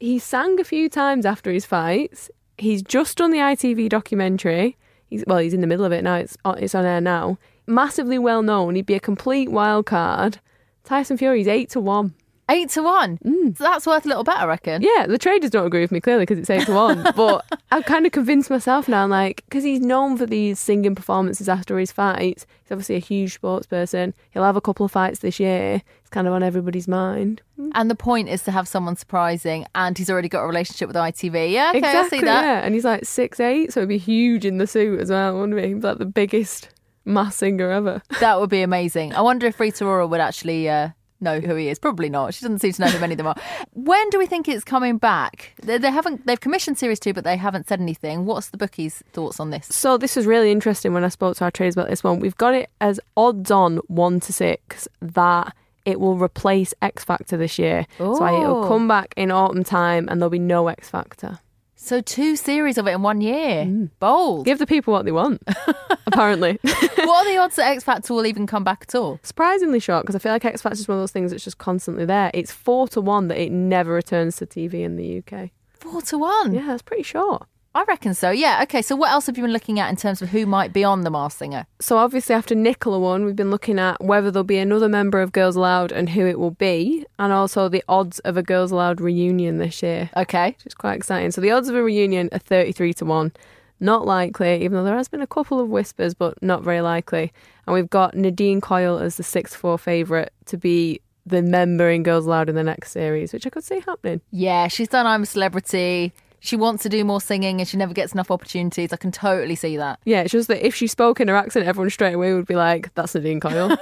he 0.00 0.18
sang 0.18 0.58
a 0.58 0.64
few 0.64 0.88
times 0.88 1.24
after 1.24 1.52
his 1.52 1.64
fights. 1.64 2.30
He's 2.58 2.82
just 2.82 3.18
done 3.18 3.30
the 3.30 3.38
ITV 3.38 3.88
documentary. 3.88 4.76
He's 5.08 5.24
well, 5.26 5.38
he's 5.38 5.54
in 5.54 5.60
the 5.60 5.66
middle 5.66 5.84
of 5.84 5.92
it 5.92 6.02
now. 6.02 6.16
It's 6.16 6.36
on, 6.44 6.58
it's 6.58 6.74
on 6.74 6.84
air 6.84 7.00
now. 7.00 7.38
Massively 7.66 8.18
well 8.18 8.42
known. 8.42 8.74
He'd 8.74 8.86
be 8.86 8.94
a 8.94 9.00
complete 9.00 9.50
wild 9.50 9.86
card. 9.86 10.40
Tyson 10.84 11.16
Fury's 11.16 11.46
eight 11.46 11.70
to 11.70 11.80
one. 11.80 12.14
Eight 12.52 12.68
to 12.70 12.82
one. 12.82 13.18
So 13.56 13.64
that's 13.64 13.86
worth 13.86 14.04
a 14.04 14.08
little 14.08 14.24
bet, 14.24 14.36
I 14.36 14.44
reckon. 14.44 14.82
Yeah, 14.82 15.06
the 15.06 15.16
traders 15.16 15.50
don't 15.50 15.66
agree 15.66 15.80
with 15.80 15.90
me 15.90 16.00
clearly 16.00 16.22
because 16.22 16.38
it's 16.38 16.50
eight 16.50 16.66
to 16.66 16.74
one. 16.74 17.02
but 17.16 17.46
I've 17.70 17.86
kind 17.86 18.04
of 18.04 18.12
convinced 18.12 18.50
myself 18.50 18.88
now, 18.88 19.06
like, 19.06 19.42
because 19.48 19.64
he's 19.64 19.80
known 19.80 20.18
for 20.18 20.26
these 20.26 20.58
singing 20.58 20.94
performances 20.94 21.48
after 21.48 21.78
his 21.78 21.90
fights. 21.90 22.46
He's 22.62 22.72
obviously 22.72 22.96
a 22.96 23.00
huge 23.00 23.34
sports 23.34 23.66
person. 23.66 24.12
He'll 24.30 24.44
have 24.44 24.56
a 24.56 24.60
couple 24.60 24.84
of 24.84 24.92
fights 24.92 25.20
this 25.20 25.40
year. 25.40 25.80
It's 26.00 26.10
kind 26.10 26.26
of 26.26 26.34
on 26.34 26.42
everybody's 26.42 26.86
mind. 26.86 27.40
And 27.74 27.90
the 27.90 27.94
point 27.94 28.28
is 28.28 28.42
to 28.42 28.50
have 28.50 28.68
someone 28.68 28.96
surprising, 28.96 29.66
and 29.74 29.96
he's 29.96 30.10
already 30.10 30.28
got 30.28 30.42
a 30.42 30.46
relationship 30.46 30.88
with 30.88 30.96
ITV. 30.96 31.52
Yeah, 31.52 31.70
okay, 31.70 31.78
exactly, 31.78 32.18
I 32.18 32.20
see 32.20 32.24
that. 32.26 32.44
Yeah, 32.44 32.60
and 32.64 32.74
he's 32.74 32.84
like 32.84 33.06
six 33.06 33.40
eight, 33.40 33.72
so 33.72 33.80
he'd 33.80 33.88
be 33.88 33.96
huge 33.98 34.44
in 34.44 34.58
the 34.58 34.66
suit 34.66 35.00
as 35.00 35.08
well, 35.08 35.38
wouldn't 35.38 35.58
he? 35.58 35.74
He's 35.74 35.82
like 35.82 35.96
the 35.96 36.04
biggest 36.04 36.68
masked 37.06 37.38
singer 37.38 37.70
ever. 37.70 38.02
That 38.20 38.40
would 38.40 38.50
be 38.50 38.62
amazing. 38.62 39.14
I 39.14 39.22
wonder 39.22 39.46
if 39.46 39.58
Rita 39.58 39.84
Ora 39.84 40.06
would 40.06 40.20
actually 40.20 40.68
uh, 40.68 40.90
know 41.22 41.40
who 41.40 41.54
he 41.54 41.68
is. 41.68 41.78
Probably 41.78 42.08
not. 42.10 42.34
She 42.34 42.42
doesn't 42.44 42.58
seem 42.58 42.72
to 42.72 42.80
know 42.82 42.88
who 42.88 42.98
many 42.98 43.14
of 43.14 43.18
them 43.18 43.26
are. 43.28 43.36
When 43.72 44.10
do 44.10 44.18
we 44.18 44.26
think 44.26 44.48
it's 44.48 44.64
coming 44.64 44.98
back? 44.98 45.54
They, 45.62 45.78
they 45.78 45.90
haven't. 45.90 46.26
They've 46.26 46.40
commissioned 46.40 46.78
series 46.78 47.00
two, 47.00 47.12
but 47.12 47.24
they 47.24 47.36
haven't 47.36 47.68
said 47.68 47.80
anything. 47.80 48.26
What's 48.26 48.50
the 48.50 48.58
bookies' 48.58 49.02
thoughts 49.12 49.40
on 49.40 49.50
this? 49.50 49.66
So 49.68 49.96
this 49.96 50.16
was 50.16 50.26
really 50.26 50.50
interesting 50.50 50.92
when 50.92 51.04
I 51.04 51.08
spoke 51.08 51.36
to 51.38 51.44
our 51.44 51.50
traders 51.50 51.74
about 51.76 51.88
this 51.88 52.04
one. 52.04 52.20
We've 52.20 52.36
got 52.36 52.54
it 52.54 52.70
as 52.80 53.00
odds 53.16 53.50
on 53.50 53.78
one 53.88 54.20
to 54.20 54.32
six 54.32 54.86
that 55.00 55.54
it 55.84 55.98
will 55.98 56.16
replace 56.16 56.72
X 56.82 57.02
Factor 57.04 57.36
this 57.36 57.58
year. 57.58 57.86
So 57.98 58.12
it'll 58.26 58.64
Oh. 58.64 58.68
come 58.68 58.86
back 58.86 59.14
in 59.16 59.30
autumn 59.30 59.64
time, 59.64 60.08
and 60.08 60.20
there'll 60.20 60.30
be 60.30 60.38
no 60.38 60.68
X 60.68 60.88
Factor. 60.88 61.38
So 61.82 62.00
two 62.00 62.36
series 62.36 62.78
of 62.78 62.86
it 62.86 62.92
in 62.92 63.02
one 63.02 63.20
year. 63.20 63.64
Mm. 63.64 63.90
Bold. 63.98 64.44
Give 64.44 64.60
the 64.60 64.68
people 64.68 64.92
what 64.92 65.04
they 65.04 65.10
want. 65.10 65.42
apparently, 66.06 66.60
what 66.62 67.26
are 67.26 67.28
the 67.28 67.38
odds 67.38 67.56
that 67.56 67.72
X 67.72 67.82
Factor 67.82 68.14
will 68.14 68.24
even 68.24 68.46
come 68.46 68.62
back 68.62 68.84
at 68.88 68.94
all? 68.94 69.18
surprisingly 69.24 69.80
short 69.80 70.04
because 70.04 70.14
I 70.14 70.20
feel 70.20 70.30
like 70.30 70.44
X 70.44 70.62
Factor 70.62 70.78
is 70.78 70.86
one 70.86 70.98
of 70.98 71.02
those 71.02 71.10
things 71.10 71.32
that's 71.32 71.42
just 71.42 71.58
constantly 71.58 72.04
there. 72.04 72.30
It's 72.34 72.52
four 72.52 72.86
to 72.88 73.00
one 73.00 73.26
that 73.28 73.38
it 73.38 73.50
never 73.50 73.92
returns 73.94 74.36
to 74.36 74.46
TV 74.46 74.74
in 74.74 74.94
the 74.94 75.18
UK. 75.18 75.50
Four 75.72 76.02
to 76.02 76.18
one. 76.18 76.54
Yeah, 76.54 76.66
that's 76.66 76.82
pretty 76.82 77.02
short. 77.02 77.48
I 77.74 77.84
reckon 77.84 78.12
so. 78.14 78.30
Yeah. 78.30 78.60
Okay. 78.64 78.82
So 78.82 78.94
what 78.94 79.10
else 79.10 79.26
have 79.26 79.38
you 79.38 79.44
been 79.44 79.52
looking 79.52 79.80
at 79.80 79.88
in 79.88 79.96
terms 79.96 80.20
of 80.20 80.28
who 80.28 80.44
might 80.44 80.72
be 80.74 80.84
on 80.84 81.02
the 81.02 81.10
Masked 81.10 81.38
Singer? 81.38 81.66
So 81.80 81.96
obviously 81.96 82.34
after 82.34 82.54
Nicola 82.54 82.98
won, 82.98 83.24
we've 83.24 83.34
been 83.36 83.50
looking 83.50 83.78
at 83.78 83.98
whether 84.02 84.30
there'll 84.30 84.44
be 84.44 84.58
another 84.58 84.88
member 84.90 85.22
of 85.22 85.32
Girls 85.32 85.56
Aloud 85.56 85.90
and 85.90 86.10
who 86.10 86.26
it 86.26 86.38
will 86.38 86.50
be, 86.50 87.06
and 87.18 87.32
also 87.32 87.68
the 87.70 87.82
odds 87.88 88.18
of 88.20 88.36
a 88.36 88.42
Girls 88.42 88.72
Aloud 88.72 89.00
reunion 89.00 89.56
this 89.58 89.82
year, 89.82 90.10
Okay. 90.16 90.48
which 90.58 90.66
is 90.66 90.74
quite 90.74 90.96
exciting. 90.96 91.30
So 91.30 91.40
the 91.40 91.50
odds 91.50 91.68
of 91.68 91.74
a 91.74 91.82
reunion 91.82 92.28
are 92.32 92.38
33 92.38 92.92
to 92.94 93.04
1. 93.06 93.32
Not 93.80 94.06
likely, 94.06 94.56
even 94.62 94.72
though 94.74 94.84
there 94.84 94.96
has 94.96 95.08
been 95.08 95.22
a 95.22 95.26
couple 95.26 95.58
of 95.58 95.68
whispers, 95.68 96.14
but 96.14 96.40
not 96.42 96.62
very 96.62 96.80
likely. 96.82 97.32
And 97.66 97.74
we've 97.74 97.90
got 97.90 98.14
Nadine 98.14 98.60
Coyle 98.60 98.98
as 98.98 99.16
the 99.16 99.22
6 99.24 99.54
4 99.56 99.76
favourite 99.78 100.28
to 100.46 100.56
be 100.56 101.00
the 101.26 101.40
member 101.42 101.88
in 101.90 102.02
Girls 102.02 102.26
Aloud 102.26 102.48
in 102.48 102.54
the 102.54 102.62
next 102.62 102.92
series, 102.92 103.32
which 103.32 103.46
I 103.46 103.50
could 103.50 103.64
see 103.64 103.80
happening. 103.80 104.20
Yeah, 104.30 104.68
she's 104.68 104.88
done 104.88 105.06
I'm 105.06 105.22
a 105.22 105.26
Celebrity. 105.26 106.12
She 106.44 106.56
wants 106.56 106.82
to 106.82 106.88
do 106.88 107.04
more 107.04 107.20
singing 107.20 107.60
and 107.60 107.68
she 107.68 107.76
never 107.76 107.94
gets 107.94 108.12
enough 108.14 108.28
opportunities. 108.30 108.92
I 108.92 108.96
can 108.96 109.12
totally 109.12 109.54
see 109.54 109.76
that. 109.76 110.00
Yeah, 110.04 110.22
it's 110.22 110.32
just 110.32 110.48
that 110.48 110.66
if 110.66 110.74
she 110.74 110.88
spoke 110.88 111.20
in 111.20 111.28
her 111.28 111.36
accent, 111.36 111.66
everyone 111.68 111.88
straight 111.90 112.14
away 112.14 112.34
would 112.34 112.46
be 112.48 112.56
like, 112.56 112.92
"That's 112.94 113.14
Nadine 113.14 113.38
Coyle." 113.40 113.68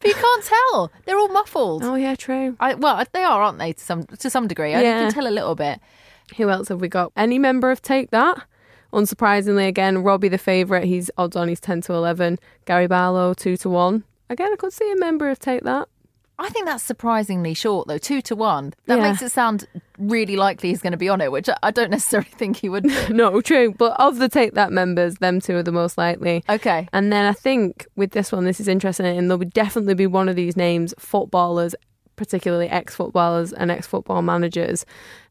But 0.00 0.08
you 0.08 0.14
can't 0.14 0.44
tell. 0.44 0.90
They're 1.06 1.16
all 1.18 1.28
muffled. 1.28 1.82
oh 1.84 1.94
yeah, 1.94 2.14
true. 2.14 2.56
I, 2.60 2.74
well, 2.74 3.02
they 3.12 3.22
are, 3.22 3.40
aren't 3.42 3.58
they? 3.58 3.72
To 3.72 3.80
some 3.80 4.04
to 4.04 4.28
some 4.28 4.46
degree, 4.46 4.74
I 4.74 4.82
Yeah. 4.82 5.00
can 5.00 5.12
tell 5.12 5.26
a 5.26 5.30
little 5.32 5.54
bit. 5.54 5.80
Who 6.36 6.50
else 6.50 6.68
have 6.68 6.80
we 6.80 6.88
got? 6.88 7.12
Any 7.16 7.38
member 7.38 7.70
of 7.70 7.80
Take 7.82 8.10
That? 8.10 8.44
Unsurprisingly, 8.92 9.66
again, 9.66 9.98
Robbie 10.02 10.28
the 10.28 10.38
favourite. 10.38 10.84
He's 10.84 11.10
odds 11.16 11.34
on. 11.36 11.48
He's 11.48 11.60
ten 11.60 11.80
to 11.82 11.94
eleven. 11.94 12.38
Gary 12.66 12.86
Barlow 12.86 13.32
two 13.32 13.56
to 13.58 13.70
one. 13.70 14.04
Again, 14.28 14.50
I 14.52 14.56
could 14.56 14.72
see 14.72 14.90
a 14.92 14.96
member 14.96 15.30
of 15.30 15.38
Take 15.38 15.62
That. 15.62 15.88
I 16.38 16.48
think 16.48 16.66
that's 16.66 16.82
surprisingly 16.82 17.54
short, 17.54 17.86
though. 17.88 17.98
Two 17.98 18.20
to 18.22 18.34
one. 18.34 18.74
That 18.86 18.98
Yeah. 18.98 19.10
makes 19.10 19.22
it 19.22 19.30
sound 19.30 19.66
really 19.98 20.34
likely 20.36 20.70
he's 20.70 20.80
going 20.82 20.90
to 20.92 20.96
be 20.96 21.08
on 21.08 21.20
it, 21.20 21.30
which 21.30 21.48
I- 21.48 21.56
I 21.62 21.70
don't 21.70 21.90
necessarily 21.90 22.28
think 22.36 22.56
he 22.56 22.68
would. 22.68 22.84
No, 23.10 23.40
true. 23.40 23.74
But 23.76 23.98
of 24.00 24.18
the 24.18 24.28
Take 24.28 24.54
That 24.54 24.72
members, 24.72 25.16
them 25.16 25.40
two 25.40 25.56
are 25.56 25.62
the 25.62 25.70
most 25.72 25.96
likely. 25.98 26.42
Okay. 26.48 26.88
And 26.92 27.12
then 27.12 27.24
I 27.26 27.32
think 27.32 27.86
with 27.96 28.10
this 28.12 28.32
one, 28.32 28.44
this 28.44 28.58
is 28.60 28.66
interesting, 28.68 29.06
and 29.06 29.30
there'll 29.30 29.44
definitely 29.44 29.94
be 29.94 30.06
one 30.06 30.28
of 30.28 30.34
these 30.36 30.56
names, 30.56 30.94
footballers, 30.98 31.74
particularly 32.16 32.68
ex 32.68 32.94
footballers 32.94 33.52
and 33.52 33.70
ex 33.70 33.86
football 33.86 34.22
managers. 34.22 34.84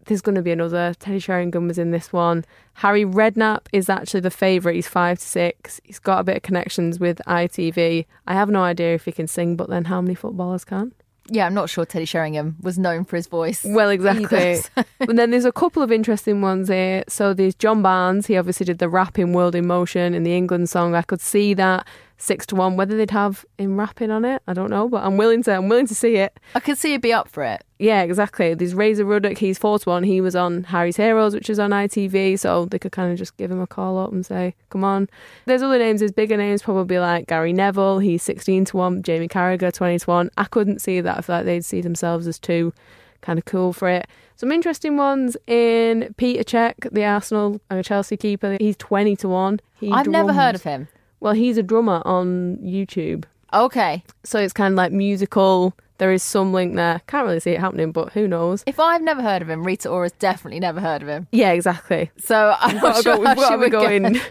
There's 0.06 0.22
going 0.22 0.36
to 0.36 0.42
be 0.42 0.52
another. 0.52 0.94
Teddy 1.00 1.20
Sheringham 1.20 1.68
was 1.68 1.78
in 1.78 1.92
this 1.92 2.12
one. 2.12 2.44
Harry 2.76 3.06
Redknapp 3.06 3.68
is 3.72 3.90
actually 3.90 4.22
the 4.22 4.32
favourite. 4.32 4.76
He's 4.76 4.88
five 4.88 5.20
to 5.20 5.26
six. 5.26 5.80
He's 5.84 6.00
got 6.00 6.20
a 6.20 6.24
bit 6.24 6.38
of 6.38 6.42
connections 6.42 7.00
with 7.00 7.22
ITV. 7.28 8.06
I 8.28 8.34
have 8.34 8.50
no 8.50 8.64
idea 8.64 8.96
if 8.96 9.06
he 9.06 9.12
can 9.12 9.28
sing, 9.28 9.56
but 9.56 9.70
then 9.70 9.86
how 9.86 10.02
many 10.02 10.16
footballers 10.16 10.64
can? 10.66 10.94
Yeah, 11.30 11.46
I'm 11.46 11.54
not 11.54 11.70
sure 11.70 11.86
Teddy 11.86 12.06
Sheringham 12.06 12.58
was 12.62 12.80
known 12.80 13.06
for 13.06 13.16
his 13.16 13.28
voice. 13.28 13.64
Well, 13.64 13.90
exactly. 13.92 14.26
either, 14.26 14.56
so- 14.76 14.84
but 15.06 15.16
then 15.16 15.30
there's 15.30 15.46
a 15.46 15.52
couple 15.52 15.84
of 15.84 15.92
interesting 15.92 16.42
ones 16.42 16.68
here. 16.68 17.04
So 17.08 17.34
there's 17.36 17.54
John 17.54 17.84
Barnes. 17.84 18.26
He 18.26 18.38
obviously 18.38 18.66
did 18.66 18.80
the 18.80 18.90
rapping 18.90 19.32
World 19.34 19.54
in 19.54 19.68
Motion 19.68 20.16
in 20.16 20.24
the 20.24 20.36
England 20.36 20.70
song. 20.70 20.96
I 20.96 21.04
could 21.04 21.22
see 21.22 21.54
that 21.54 21.88
six 22.22 22.46
to 22.48 22.56
one. 22.56 22.78
Whether 22.78 22.96
they'd 22.96 23.12
have 23.12 23.46
him 23.58 23.80
rapping 23.80 24.12
on 24.12 24.24
it, 24.26 24.42
I 24.48 24.54
don't 24.54 24.70
know. 24.70 24.88
But 24.88 25.04
I'm 25.04 25.18
willing 25.18 25.44
to. 25.44 25.56
I'm 25.56 25.68
willing 25.70 25.88
to 25.88 25.96
see 25.96 26.18
it. 26.18 26.40
I 26.56 26.60
could 26.60 26.78
see 26.78 26.92
he'd 26.92 27.02
be 27.02 27.14
up 27.14 27.28
for 27.28 27.44
it. 27.44 27.64
Yeah, 27.80 28.04
exactly. 28.04 28.54
There's 28.54 28.76
Razor 28.76 29.06
Ruddock. 29.06 29.38
He's 29.38 29.58
four 29.58 29.80
to 29.80 29.90
one. 29.90 30.04
He 30.04 30.22
was 30.22 30.36
on 30.36 30.66
Harry's 30.66 30.98
Heroes, 30.98 31.34
which 31.34 31.50
is 31.50 31.60
on 31.60 31.72
ITV. 31.72 32.40
So 32.40 32.66
they 32.66 32.80
could 32.80 32.92
kind 32.92 33.12
of 33.12 33.18
just 33.18 33.36
give 33.38 33.52
him 33.52 33.60
a 33.60 33.68
call 33.68 33.98
up 33.98 34.12
and 34.12 34.26
say, 34.26 34.56
"Come 34.70 34.84
on." 34.84 35.10
There's 35.46 35.64
other 35.64 35.80
names. 35.80 36.00
There's 36.00 36.12
bigger 36.12 36.38
names, 36.38 36.62
probably 36.62 37.00
like 37.00 37.28
Gary 37.28 37.54
Neville. 37.54 38.00
He's 38.00 38.24
16 38.24 38.66
to 38.66 38.78
one. 38.78 39.04
Jamie 39.04 39.28
Carragher 39.28 39.74
20 39.74 40.00
to 40.00 40.06
one. 40.10 40.30
I 40.38 40.46
couldn't 40.46 40.82
see 40.82 41.02
that. 41.02 41.18
I 41.18 41.22
feel 41.22 41.36
like 41.38 41.46
they'd 41.46 41.66
see 41.66 41.82
themselves 41.82 42.28
as 42.28 42.40
two 42.40 42.74
kind 43.22 43.40
of 43.40 43.46
cool 43.46 43.72
for 43.74 43.88
it. 43.88 44.08
Some 44.36 44.52
interesting 44.52 44.98
ones 44.98 45.38
in 45.46 46.14
Peter 46.18 46.44
Cech, 46.44 46.92
the 46.92 47.06
Arsenal 47.06 47.62
and 47.70 47.86
Chelsea 47.86 48.18
keeper. 48.18 48.58
He's 48.60 48.76
20 48.78 49.16
to 49.18 49.30
1. 49.30 49.60
He 49.80 49.92
I've 49.92 50.08
never 50.08 50.34
heard 50.34 50.56
of 50.56 50.64
him. 50.64 50.88
Well, 51.22 51.34
he's 51.34 51.58
a 51.58 51.64
drummer 51.64 52.02
on 52.04 52.58
YouTube. 52.58 53.24
Okay. 53.54 54.04
So 54.24 54.40
it's 54.40 54.54
kind 54.54 54.74
of 54.74 54.78
like 54.78 54.92
musical. 54.92 55.74
There 56.00 56.12
is 56.12 56.24
some 56.24 56.52
link 56.52 56.76
there. 56.76 57.00
Can't 57.06 57.28
really 57.28 57.40
see 57.40 57.52
it 57.52 57.60
happening, 57.60 57.92
but 57.92 58.14
who 58.14 58.28
knows? 58.28 58.64
If 58.66 58.80
I've 58.80 59.04
never 59.04 59.22
heard 59.22 59.44
of 59.44 59.50
him, 59.52 59.64
Rita 59.64 59.88
Ora's 59.88 60.14
definitely 60.14 60.60
never 60.60 60.82
heard 60.82 61.04
of 61.04 61.08
him. 61.08 61.28
Yeah, 61.32 61.52
exactly. 61.52 62.10
So 62.18 62.56
I'm 62.60 62.74
We've 62.74 62.82
not 62.82 62.82
got, 62.82 62.96
to 62.98 63.04
sure 63.04 63.16
go, 63.18 63.20
we've 63.22 63.36
got 63.36 63.50
to 63.52 63.58
be 63.60 63.70
going. 63.70 64.22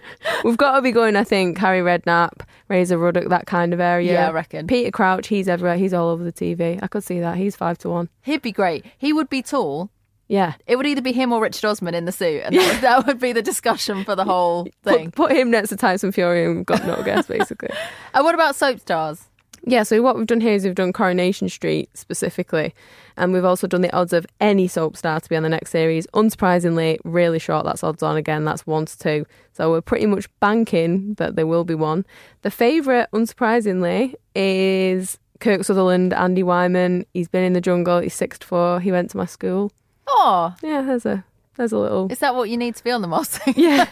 we've 0.45 0.57
got 0.57 0.75
to 0.75 0.83
be 0.83 0.91
going. 0.91 1.15
I 1.15 1.23
think 1.23 1.59
Harry 1.59 1.79
Redknapp, 1.81 2.41
Razor 2.67 2.99
Ruddock, 2.99 3.29
that 3.29 3.47
kind 3.47 3.73
of 3.73 3.79
area. 3.79 4.15
Yeah, 4.15 4.29
I 4.29 4.33
reckon. 4.33 4.67
Peter 4.67 4.91
Crouch, 4.91 5.29
he's 5.29 5.49
everywhere. 5.49 5.77
He's 5.77 5.95
all 5.95 6.09
over 6.09 6.25
the 6.25 6.33
TV. 6.33 6.81
I 6.83 6.89
could 6.89 7.05
see 7.05 7.21
that. 7.21 7.37
He's 7.37 7.55
five 7.55 7.79
to 7.79 7.89
one. 7.89 8.09
He'd 8.23 8.43
be 8.43 8.51
great. 8.51 8.85
He 8.99 9.13
would 9.13 9.31
be 9.31 9.41
tall. 9.41 9.91
Yeah. 10.31 10.55
It 10.69 10.77
would 10.77 10.87
either 10.87 11.03
be 11.03 11.11
him 11.11 11.33
or 11.33 11.43
Richard 11.43 11.65
Osman 11.65 11.93
in 11.93 12.05
the 12.05 12.13
suit, 12.13 12.43
and 12.45 12.55
that, 12.55 12.73
would, 12.73 12.81
that 12.83 13.07
would 13.07 13.19
be 13.19 13.33
the 13.33 13.43
discussion 13.43 14.05
for 14.05 14.15
the 14.15 14.25
whole 14.25 14.69
thing. 14.85 15.11
Put, 15.11 15.29
put 15.29 15.37
him 15.37 15.51
next 15.51 15.71
to 15.71 15.77
Tyson 15.77 16.13
Fury 16.13 16.45
and 16.45 16.65
got 16.65 16.87
no 16.87 17.03
guess, 17.03 17.27
basically. 17.27 17.71
And 18.15 18.25
what 18.25 18.35
about 18.35 18.55
soap 18.55 18.81
stars? 18.81 19.27
Yeah, 19.65 19.83
so 19.83 20.01
what 20.03 20.17
we've 20.17 20.27
done 20.27 20.41
here 20.41 20.55
is 20.55 20.65
we've 20.65 20.75
done 20.75 20.93
Coronation 20.93 21.49
Street 21.49 21.91
specifically, 21.95 22.75
and 23.17 23.33
we've 23.33 23.45
also 23.45 23.67
done 23.67 23.83
the 23.83 23.93
odds 23.93 24.13
of 24.13 24.25
any 24.41 24.69
soap 24.69 24.97
star 24.97 25.21
to 25.21 25.29
be 25.29 25.37
on 25.37 25.43
the 25.43 25.49
next 25.49 25.71
series. 25.71 26.07
Unsurprisingly, 26.09 26.99
really 27.05 27.39
short. 27.41 27.65
That's 27.65 27.83
odds 27.83 28.03
on 28.03 28.17
again. 28.17 28.45
That's 28.45 28.67
one 28.67 28.87
to 28.87 28.99
two. 28.99 29.27
So 29.53 29.71
we're 29.71 29.81
pretty 29.81 30.07
much 30.07 30.29
banking 30.39 31.15
that 31.15 31.35
there 31.37 31.47
will 31.47 31.65
be 31.65 31.75
one. 31.75 32.07
The 32.43 32.51
favourite, 32.51 33.11
unsurprisingly, 33.13 34.15
is 34.35 35.19
Kirk 35.41 35.65
Sutherland, 35.65 36.15
Andy 36.15 36.43
Whyment. 36.43 37.09
He's 37.13 37.29
been 37.29 37.45
in 37.45 37.53
the 37.53 37.61
jungle. 37.61 38.01
He's 38.01 38.15
six 38.15 38.39
to 38.39 38.47
four. 38.47 38.81
He 38.81 38.93
went 38.93 39.11
to 39.11 39.17
my 39.17 39.27
school. 39.27 39.73
Oh, 40.13 40.55
Yeah, 40.63 40.83
there's 40.83 41.07
a 41.07 41.25
there's 41.57 41.73
a 41.73 41.79
little 41.79 42.11
is 42.11 42.19
that 42.21 42.35
what 42.35 42.49
you 42.51 42.57
need 42.57 42.75
to 42.77 42.85
be 42.85 42.91
on 42.91 43.03
the 43.03 43.09
Moss? 43.09 43.39
yeah. 43.57 43.87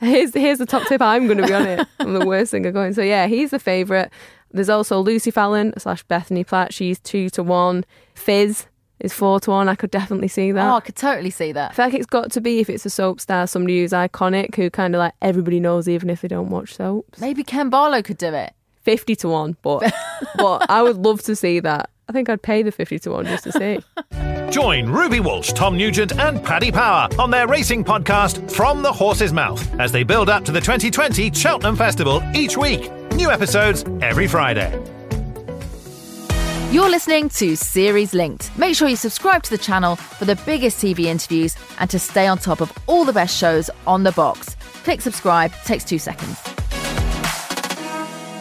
Here's 0.00 0.32
here's 0.32 0.58
the 0.58 0.66
top 0.66 0.86
tip. 0.86 1.02
I'm 1.02 1.26
going 1.26 1.38
to 1.38 1.46
be 1.46 1.52
on 1.52 1.66
it. 1.66 1.86
I'm 1.98 2.14
the 2.14 2.24
worst 2.26 2.52
singer 2.52 2.72
going. 2.72 2.94
So 2.94 3.02
yeah, 3.02 3.26
he's 3.26 3.50
the 3.50 3.58
favourite. 3.58 4.10
There's 4.50 4.68
also 4.70 4.98
Lucy 5.00 5.30
Fallon 5.30 5.72
slash 5.78 6.02
Bethany 6.04 6.42
Platt. 6.42 6.72
She's 6.72 6.98
two 6.98 7.28
to 7.30 7.42
one. 7.42 7.84
Fizz 8.14 8.66
is 8.98 9.12
four 9.12 9.40
to 9.40 9.50
one. 9.50 9.68
I 9.68 9.74
could 9.74 9.90
definitely 9.90 10.28
see 10.28 10.52
that. 10.52 10.70
oh, 10.70 10.76
I 10.76 10.80
could 10.80 10.96
totally 10.96 11.30
see 11.30 11.52
that. 11.52 11.72
I 11.72 11.74
feel 11.74 11.84
like 11.86 11.94
it's 11.94 12.06
got 12.06 12.32
to 12.32 12.40
be 12.40 12.60
if 12.60 12.68
it's 12.70 12.86
a 12.86 12.90
soap 12.90 13.20
star, 13.20 13.46
somebody 13.46 13.80
who's 13.80 13.92
iconic, 13.92 14.54
who 14.54 14.70
kind 14.70 14.94
of 14.94 14.98
like 15.00 15.14
everybody 15.22 15.60
knows, 15.60 15.88
even 15.88 16.08
if 16.10 16.22
they 16.22 16.28
don't 16.28 16.48
watch 16.50 16.74
soaps. 16.74 17.20
Maybe 17.20 17.44
Ken 17.44 17.68
Barlow 17.70 18.02
could 18.02 18.18
do 18.18 18.32
it. 18.34 18.52
Fifty 18.82 19.14
to 19.16 19.28
one, 19.28 19.56
but 19.62 19.92
but 20.36 20.68
I 20.70 20.82
would 20.82 20.96
love 20.96 21.22
to 21.24 21.36
see 21.36 21.60
that. 21.60 21.90
I 22.10 22.12
think 22.12 22.28
I'd 22.28 22.42
pay 22.42 22.64
the 22.64 22.72
fifty 22.72 22.98
to 22.98 23.12
one 23.12 23.24
just 23.24 23.44
to 23.44 23.52
see. 23.52 23.78
Join 24.50 24.90
Ruby 24.90 25.20
Walsh, 25.20 25.52
Tom 25.52 25.76
Nugent, 25.76 26.18
and 26.18 26.44
Paddy 26.44 26.72
Power 26.72 27.08
on 27.20 27.30
their 27.30 27.46
racing 27.46 27.84
podcast, 27.84 28.50
From 28.50 28.82
the 28.82 28.92
Horse's 28.92 29.32
Mouth, 29.32 29.62
as 29.78 29.92
they 29.92 30.02
build 30.02 30.28
up 30.28 30.44
to 30.46 30.50
the 30.50 30.60
2020 30.60 31.32
Cheltenham 31.32 31.76
Festival 31.76 32.20
each 32.34 32.56
week. 32.56 32.90
New 33.12 33.30
episodes 33.30 33.84
every 34.02 34.26
Friday. 34.26 34.72
You're 36.72 36.90
listening 36.90 37.28
to 37.28 37.54
Series 37.54 38.12
Linked. 38.12 38.58
Make 38.58 38.74
sure 38.74 38.88
you 38.88 38.96
subscribe 38.96 39.44
to 39.44 39.50
the 39.50 39.58
channel 39.58 39.94
for 39.94 40.24
the 40.24 40.34
biggest 40.44 40.78
TV 40.78 41.04
interviews 41.04 41.54
and 41.78 41.88
to 41.90 42.00
stay 42.00 42.26
on 42.26 42.38
top 42.38 42.60
of 42.60 42.76
all 42.88 43.04
the 43.04 43.12
best 43.12 43.36
shows 43.36 43.70
on 43.86 44.02
the 44.02 44.10
box. 44.12 44.56
Click 44.82 45.00
subscribe, 45.00 45.52
takes 45.64 45.84
two 45.84 46.00
seconds. 46.00 46.40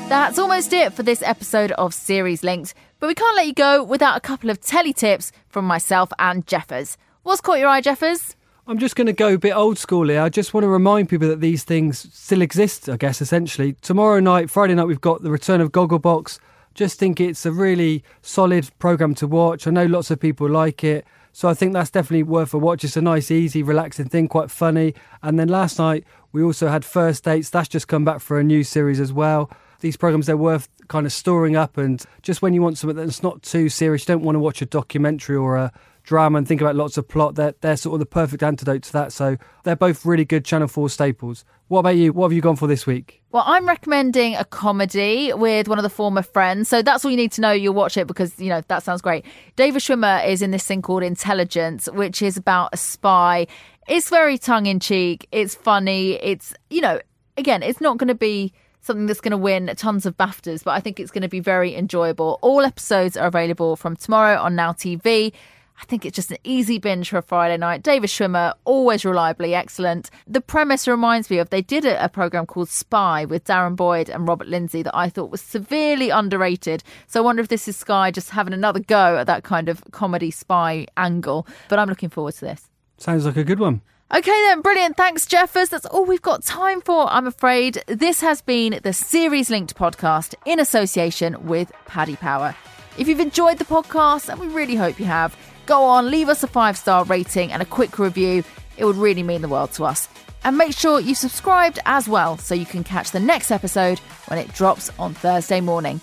That's 0.10 0.40
almost 0.40 0.74
it 0.74 0.92
for 0.94 1.04
this 1.04 1.22
episode 1.22 1.72
of 1.74 1.94
Series 1.94 2.44
Linked, 2.44 2.74
but 3.00 3.08
we 3.08 3.16
can't 3.16 3.36
let 3.36 3.48
you 3.48 3.54
go 3.54 3.84
without 3.84 4.18
a 4.18 4.22
couple 4.22 4.50
of 4.50 4.62
telly 4.62 4.94
tips 4.94 5.32
from 5.48 5.66
myself 5.66 6.12
and 6.20 6.46
Jeffers. 6.46 6.98
What's 7.24 7.42
caught 7.42 7.60
your 7.60 7.70
eye, 7.70 7.82
Jeffers? 7.82 8.36
I'm 8.68 8.78
just 8.78 8.96
going 8.96 9.08
to 9.08 9.14
go 9.14 9.34
a 9.34 9.38
bit 9.38 9.56
old 9.56 9.80
school 9.80 10.10
here. 10.10 10.22
I 10.22 10.30
just 10.30 10.54
want 10.54 10.64
to 10.64 10.68
remind 10.68 11.10
people 11.10 11.28
that 11.30 11.42
these 11.42 11.64
things 11.64 12.08
still 12.14 12.42
exist, 12.42 12.88
I 12.88 12.98
guess, 12.98 13.20
essentially. 13.22 13.74
Tomorrow 13.82 14.20
night, 14.20 14.50
Friday 14.50 14.76
night, 14.76 14.86
we've 14.86 15.02
got 15.02 15.24
the 15.24 15.32
return 15.32 15.60
of 15.60 15.72
Gogglebox. 15.72 16.40
Just 16.76 17.00
think 17.00 17.20
it's 17.20 17.46
a 17.46 17.52
really 17.52 18.04
solid 18.22 18.70
programme 18.78 19.16
to 19.16 19.28
watch. 19.28 19.66
I 19.66 19.72
know 19.72 19.86
lots 19.86 20.12
of 20.12 20.20
people 20.20 20.48
like 20.48 20.84
it. 20.84 21.06
So 21.32 21.50
I 21.50 21.54
think 21.54 21.74
that's 21.74 21.90
definitely 21.90 22.24
worth 22.24 22.54
a 22.54 22.58
watch. 22.58 22.84
It's 22.84 22.98
a 22.98 23.02
nice, 23.02 23.32
easy, 23.32 23.64
relaxing 23.64 24.10
thing, 24.10 24.28
quite 24.28 24.52
funny. 24.52 24.94
And 25.24 25.40
then 25.40 25.48
last 25.48 25.80
night, 25.80 26.04
we 26.32 26.44
also 26.44 26.68
had 26.68 26.86
First 26.86 27.24
Dates. 27.24 27.50
That's 27.50 27.70
just 27.70 27.88
come 27.88 28.06
back 28.06 28.20
for 28.20 28.40
a 28.40 28.44
new 28.44 28.64
series 28.64 29.00
as 29.00 29.12
well. 29.12 29.50
These 29.80 29.98
programs, 29.98 30.26
they're 30.26 30.38
worth 30.38 30.68
kind 30.88 31.06
of 31.06 31.14
storing 31.14 31.56
up. 31.56 31.78
And 31.78 32.04
just 32.22 32.42
when 32.42 32.54
you 32.54 32.62
want 32.62 32.78
something 32.78 32.98
that's 32.98 33.24
not 33.24 33.42
too 33.42 33.70
serious, 33.70 34.04
you 34.04 34.14
don't 34.14 34.24
want 34.24 34.36
to 34.36 34.40
watch 34.40 34.62
a 34.62 34.66
documentary 34.66 35.36
or 35.36 35.56
a 35.56 35.72
drama 36.04 36.38
and 36.40 36.48
think 36.48 36.60
about 36.60 36.76
lots 36.76 36.98
of 36.98 37.08
plot. 37.08 37.36
They're, 37.36 37.54
they're 37.62 37.78
sort 37.78 37.94
of 37.94 38.00
the 38.00 38.06
perfect 38.06 38.44
antidote 38.44 38.84
to 38.84 38.94
that. 38.94 39.14
So 39.14 39.38
they're 39.64 39.76
both 39.76 40.06
really 40.06 40.26
good 40.26 40.44
Channel 40.44 40.68
4 40.68 40.90
staples. 40.90 41.46
What 41.68 41.80
about 41.80 41.98
you? 41.98 42.12
What 42.12 42.26
have 42.26 42.34
you 42.34 42.42
gone 42.42 42.56
for 42.56 42.66
this 42.66 42.88
week? 42.88 43.22
Well, 43.32 43.44
I'm 43.46 43.68
recommending 43.68 44.36
a 44.36 44.44
comedy 44.44 45.32
with 45.34 45.68
one 45.68 45.78
of 45.78 45.84
the 45.84 45.90
former 45.90 46.24
friends. 46.24 46.68
So 46.68 46.82
that's 46.82 47.06
all 47.06 47.12
you 47.12 47.18
need 47.18 47.32
to 47.34 47.42
know. 47.42 47.52
You'll 47.52 47.76
watch 47.76 47.96
it 47.96 48.08
because, 48.08 48.40
you 48.40 48.50
know, 48.50 48.62
that 48.70 48.82
sounds 48.82 49.04
great. 49.04 49.24
David 49.56 49.82
Schwimmer 49.82 50.28
is 50.28 50.42
in 50.42 50.50
this 50.50 50.66
thing 50.66 50.82
called 50.82 51.04
Intelligence, 51.04 51.88
which 51.94 52.24
is 52.24 52.38
about 52.38 52.72
a 52.74 52.78
spy. 52.78 53.46
It's 53.88 54.10
very 54.10 54.40
tongue 54.40 54.66
in 54.66 54.80
cheek. 54.80 55.28
It's 55.32 55.54
funny. 55.54 56.14
It's, 56.14 56.56
you 56.72 56.82
know, 56.82 57.00
again, 57.38 57.62
it's 57.62 57.82
not 57.82 58.00
going 58.00 58.08
to 58.08 58.16
be 58.16 58.52
something 58.82 59.06
that's 59.06 59.22
going 59.22 59.32
to 59.32 59.38
win 59.38 59.72
tons 59.76 60.06
of 60.06 60.18
BAFTAs, 60.18 60.64
but 60.64 60.72
I 60.72 60.80
think 60.80 61.00
it's 61.00 61.12
going 61.12 61.22
to 61.22 61.28
be 61.28 61.40
very 61.40 61.76
enjoyable. 61.76 62.40
All 62.42 62.62
episodes 62.62 63.18
are 63.18 63.28
available 63.28 63.76
from 63.76 63.96
tomorrow 63.96 64.40
on 64.40 64.56
Now 64.56 64.72
TV. 64.72 65.34
I 65.82 65.86
think 65.86 66.06
it's 66.06 66.16
just 66.16 66.32
an 66.32 66.38
easy 66.44 66.78
binge 66.78 67.10
for 67.10 67.18
a 67.18 67.22
Friday 67.22 67.56
night. 67.56 67.84
David 67.84 68.10
Schwimmer, 68.10 68.54
always 68.66 69.06
reliably 69.06 69.56
excellent. 69.56 70.10
The 70.28 70.42
premise 70.42 70.88
reminds 70.88 71.30
me 71.30 71.38
of 71.38 71.50
they 71.50 71.62
did 71.62 71.86
a, 71.86 72.04
a 72.04 72.10
program 72.10 72.46
called 72.46 72.70
Spy 72.70 73.24
with 73.24 73.46
Darren 73.46 73.78
Boyd 73.78 74.10
and 74.10 74.28
Robert 74.28 74.48
Lindsay 74.48 74.84
that 74.84 74.96
I 74.96 75.08
thought 75.10 75.32
was 75.32 75.42
severely 75.42 76.10
underrated. 76.10 76.84
So 77.08 77.22
I 77.22 77.24
wonder 77.24 77.42
if 77.42 77.48
this 77.48 77.68
is 77.68 77.78
Sky 77.78 78.12
just 78.12 78.32
having 78.32 78.54
another 78.54 78.82
go 78.82 79.18
at 79.18 79.28
that 79.28 79.44
kind 79.44 79.70
of 79.70 79.82
comedy 79.92 80.32
spy 80.32 80.86
angle. 80.98 81.48
But 81.70 81.80
I'm 81.80 81.88
looking 81.88 82.10
forward 82.10 82.34
to 82.36 82.42
this. 82.42 82.70
Sounds 82.98 83.26
like 83.26 83.38
a 83.38 83.46
good 83.46 83.60
one. 83.60 83.82
Okay, 84.12 84.32
then, 84.48 84.62
brilliant. 84.62 84.98
Thanks, 84.98 85.28
Jeffers. 85.28 85.70
That's 85.70 85.86
all 85.86 86.04
we've 86.04 86.22
got 86.22 86.42
time 86.44 86.82
for, 86.82 87.08
I'm 87.12 87.28
afraid. 87.28 87.84
This 87.86 88.22
has 88.22 88.42
been 88.42 88.80
the 88.82 88.92
Series 88.92 89.52
Linked 89.52 89.76
podcast 89.76 90.34
in 90.46 90.60
association 90.60 91.46
with 91.46 91.72
Paddy 91.86 92.16
Power. 92.16 92.56
If 92.98 93.08
you've 93.08 93.20
enjoyed 93.20 93.60
the 93.60 93.66
podcast, 93.66 94.28
and 94.30 94.40
we 94.40 94.48
really 94.48 94.76
hope 94.76 95.00
you 95.00 95.06
have, 95.06 95.38
go 95.68 95.84
on, 95.84 96.10
leave 96.10 96.28
us 96.28 96.42
a 96.42 96.48
five 96.48 96.76
star 96.76 97.04
rating 97.04 97.52
and 97.52 97.62
a 97.62 97.66
quick 97.66 98.00
review. 98.00 98.44
It 98.78 98.86
would 98.86 98.96
really 98.96 99.22
mean 99.22 99.44
the 99.44 99.48
world 99.48 99.74
to 99.74 99.86
us. 99.86 100.10
And 100.44 100.58
make 100.58 100.76
sure 100.76 101.00
you 101.00 101.14
subscribed 101.14 101.78
as 101.86 102.10
well 102.10 102.38
so 102.40 102.56
you 102.56 102.66
can 102.66 102.84
catch 102.84 103.12
the 103.12 103.20
next 103.20 103.52
episode 103.52 104.00
when 104.28 104.40
it 104.40 104.52
drops 104.54 104.90
on 104.98 105.14
Thursday 105.14 105.62
morning. 105.62 106.00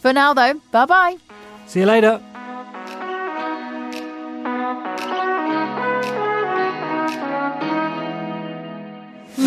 For 0.00 0.14
now, 0.14 0.32
though, 0.32 0.54
bye 0.72 0.86
bye. 0.86 1.16
See 1.66 1.80
you 1.80 1.86
later. 1.86 2.22